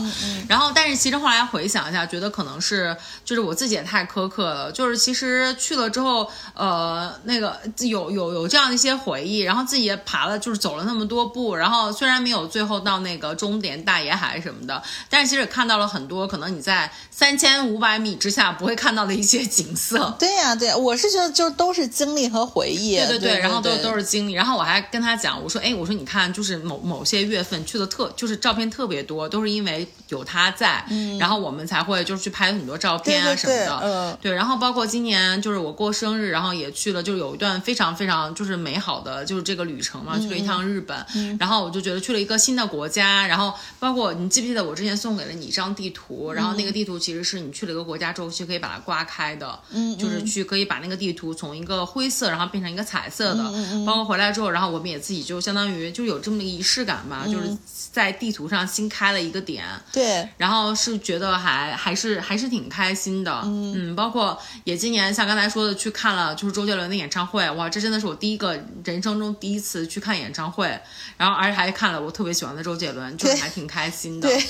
[0.49, 20.15] 然后，但是其实后来回想一下，觉得可能是就是我自己也太苛刻了，就是其实去了之后，呃，那个有有有这样一些回忆，然后自己也爬了，就是走了那么多步，然后虽然没有最后到那个终点大野海什么的，但是其实也看到了很多可能你在三千五百米之下不会看到的一些景色。
[20.19, 22.97] 对呀，对呀，我是觉得就都是经历和回忆。
[22.97, 24.33] 对对对，然后都都是经历。
[24.33, 30.85] 然后我还跟他讲，我说，哎，我说你看，就是某某些月份去的特，就是照片特别多，都是因为有他在，
[31.21, 33.81] 然后我们才会就是去拍很多照片啊什么的。
[33.83, 34.33] 嗯，对。
[34.33, 41.07] 然后包括今年就是我过生日，然后也去了，就有一段非常非常就是美好的就是这个旅程嘛，去了一趟日本。
[41.39, 53.45] 然后我就觉得去了一个新的国家，然后包括你记不记得我之前送给了你一张地图，然后那个地图其实是你去了一个国家之后就可以把它刮开的，嗯，就是去可以把那个地图从一个灰色然后变成一个彩色的，
[53.87, 57.57] 包括回来之后，然后我们也自己就相当于就有这么一个仪式感嘛，就是
[57.91, 70.79] 在地图上新开了一个点，对，然后是觉得还还是还是挺开心的，嗯，包括也今年像刚才说的去看了就是周杰伦的演唱会，哇，这真的是我第一个人生中第一次去看演唱会，
[71.17, 74.45] 然后而且还看了我特别喜欢的周杰伦，就是还挺开心的，对，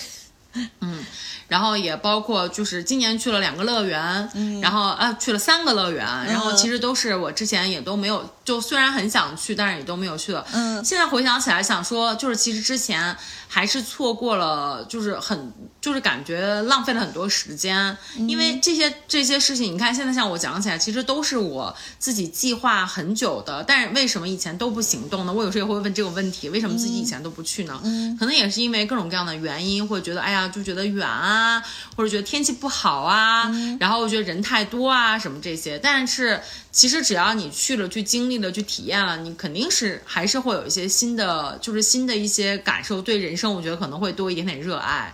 [0.80, 1.06] 嗯。
[1.48, 4.30] 然后也包括就是今年去了两个乐园，
[4.62, 10.42] 然后啊去了三个乐园，然后其实都是我之前也都没有，就虽然很想去，但是也都没有去的。
[10.54, 13.14] 嗯，现在回想起来，想说就是其实之前
[13.48, 15.52] 还是错过了，就是很
[15.82, 17.94] 就是感觉浪费了很多时间，
[18.28, 25.32] 因为这些这些事情，你看现在像我讲起来，其实都是我自己计划很久的，但是为什么以前都不行动呢？
[25.32, 27.80] 我有时候也会问这个问题，为什么自己以前都不去呢？
[27.82, 31.32] 嗯，可能也是因为各种各样的原因，会觉得哎呀就觉得远啊。
[31.42, 31.62] 啊，
[31.96, 35.78] 或者觉得天气不好啊，然后我觉得人太多啊，什么这些。
[35.78, 43.00] 但是其实只要你去了，去经历了，去体验了，你肯定是还是会有一些新的，就是新的一些感受。
[43.00, 45.12] 对人生，我觉得可能会多一点点热爱。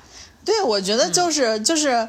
[0.49, 2.09] 对，我觉得就是就是。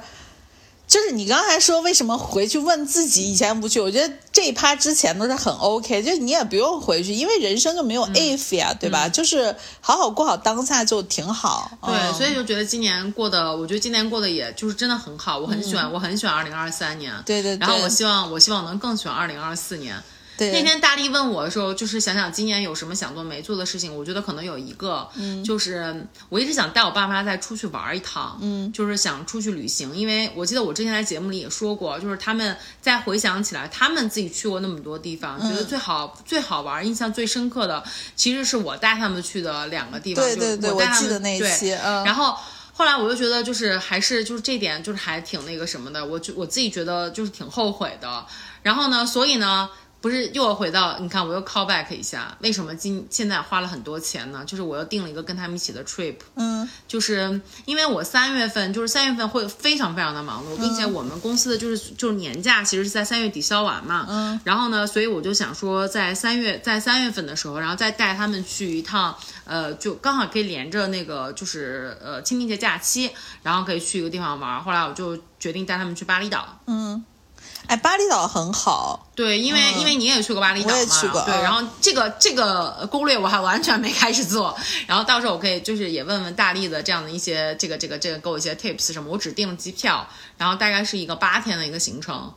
[0.89, 3.79] 就是你刚才说为什么回去问自己以前不去？
[3.79, 9.07] 我觉得这一趴之前都是很 OK，就你也不用回去，因为人生就没有 if 呀，对吧？
[9.07, 11.69] 就是好好过好当下就挺好。
[11.85, 17.13] 对，所以就觉得今年过的，我觉得今年过得也就是真的很好，我很喜欢，我很喜欢二零二三年。
[17.23, 17.55] 对对。
[17.57, 20.01] 然后我希望，我希望能更喜欢二零二四年。
[20.39, 37.83] 那天大力问我的时候，就是想想今年有什么想做没做的事情，我觉得可能有一个，嗯，就是我一直想带我爸妈再出去玩一趟，嗯，就是想出去旅行，因为我记得我之前在节目里也说过，就是他们再回想起来，他们自己去过那么多地方，觉得最好最好玩、印象最深刻的，
[38.15, 42.35] 其实是我带他们去的两个地方，对对对，我记得那一期，嗯，然后
[42.73, 48.25] 后来我就觉得就是还是就是这点就是还挺那个什么的，我就我自己觉得就是挺后悔的，
[48.63, 49.69] 然后呢，所以呢。
[50.01, 54.45] 不是又要回到你看，我又 call back 一下，为什么今现在花了很多钱呢？
[54.45, 73.11] 就是我又订了一个跟他们一起的 trip，嗯，就是因为我三月份就是三月份会非常非常的忙碌，并且我们公司的就是就是年假其实是在三月底消完嘛，嗯，然后呢，所以我就想说在三月在三月份的时候，然后再带他们去一趟，呃，就刚好可以连着那个就是呃清明节假期，
[73.43, 74.63] 然后可以去一个地方玩。
[74.63, 77.03] 后来我就决定带他们去巴厘岛，嗯。
[77.69, 84.57] 哎，巴厘岛很好，对，因为因为你也去过巴厘岛嘛，对，然后这个这个攻略我还完全没开始做，
[84.87, 92.33] 然后到时候我可以就是也问问大力的这样的一些这个这个这个给我一些 tips 什么，我只订了机票，然后大概是一个八天的一个行程，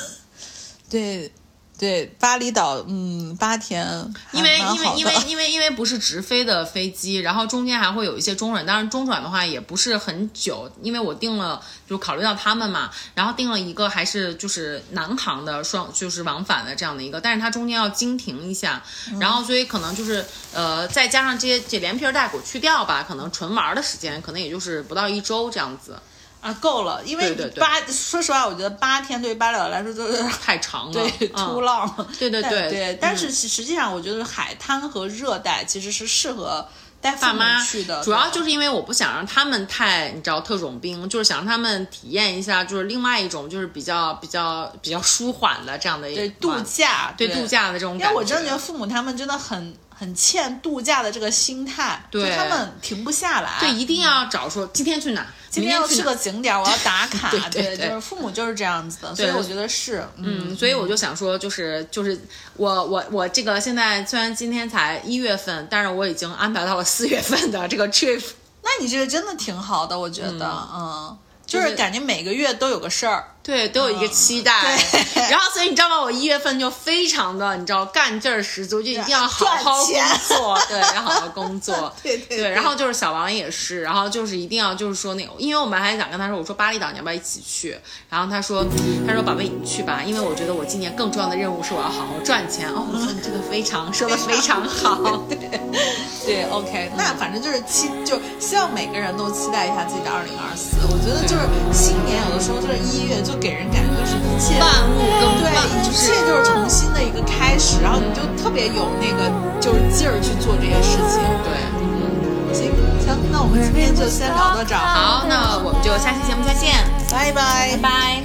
[0.90, 1.32] 对。
[1.78, 3.86] 对巴厘岛，嗯，八天，
[4.32, 18.82] 因为因为因为因为因为不是直飞的飞机，然后中间还会有一些中转，当然中转的话也不是很久，因为我订了，就考虑到他们嘛，然后订了一个还是就是南航的双，就是往返的这样的一个，但是它中间要经停一下，
[19.20, 20.24] 然后所以可能就是
[20.54, 25.98] 呃再加上这些这连皮带骨去掉吧，可能纯玩的时间可能也就是不到一周这样子。
[26.46, 32.98] 啊，够了，因为八，说实话，我觉得八天对于巴厘岛来说都是 太长了，对，突浪，对对对对。
[33.00, 36.64] 但是实际上，我觉得海滩和热带其实是适合
[37.00, 47.98] 带爸妈去的，主要就是因为我不想让他们太，你知道，特种兵，就是想让他们体验一下，就是另外一种，就是比较比较比较舒缓的这样的一对度假，对度假的这种。
[47.98, 49.74] 因为我真的觉得父母他们真的很。
[49.98, 53.58] 很欠度假的这个心态，对就他们停不下来。
[53.60, 57.30] 对，一定要找说今天去哪，今天要去个景点，我要打 卡。
[57.30, 62.20] 对对对就是父母就是这样子的，所以我觉得是，嗯，嗯，所以我就想说，就是就是
[62.56, 68.22] 我我我这个现在虽然今天才一月份，但是我已经安排到了四月份的这个 trip。
[68.62, 71.16] 那你这个真的挺好的，我觉得，嗯，
[71.46, 73.24] 就就是是感觉每个月都有个事儿。
[73.46, 74.76] 对，都有一个期待。
[75.14, 76.00] 对 然后，所以你知道吗？
[76.00, 79.94] 我一月份就非常的，你知道干劲儿十足，就一定要好好工
[80.26, 81.94] 作，对，要好好工作。
[82.02, 82.50] 对对对。
[82.50, 87.78] 然后就是小王也是，然后就是一定要就是说那个，因为我们还想跟他说，我说巴厘岛你要不要一起去？
[88.10, 88.66] 然后他说，
[89.06, 92.68] 他说宝贝你去吧，因为我觉得我今年更重要的任务是我要好好赚钱。
[92.70, 95.22] 哦，我说你这个非常说的非常好。
[95.28, 95.38] 对
[96.26, 100.76] 对，OK，那反正就是期，就希望每个人都期待一下自己的二零二四。
[100.90, 105.50] 我觉得就是新年有的时候就是一月，就给人感觉是一切万物都对，
[105.80, 109.30] 一切就是重新的一个开始，然后你就特别有那个
[109.60, 111.20] 就是劲儿去做这些事情。
[111.44, 111.50] 对，
[111.80, 114.74] 嗯，行，行，那我们今天就先聊到这。
[114.74, 116.74] 好，那我们就下期节目再见，
[117.10, 118.22] 拜拜，拜拜。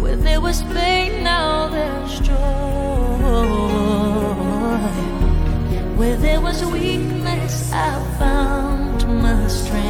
[0.00, 0.62] Where there was
[6.64, 9.83] weakness, I found my strength.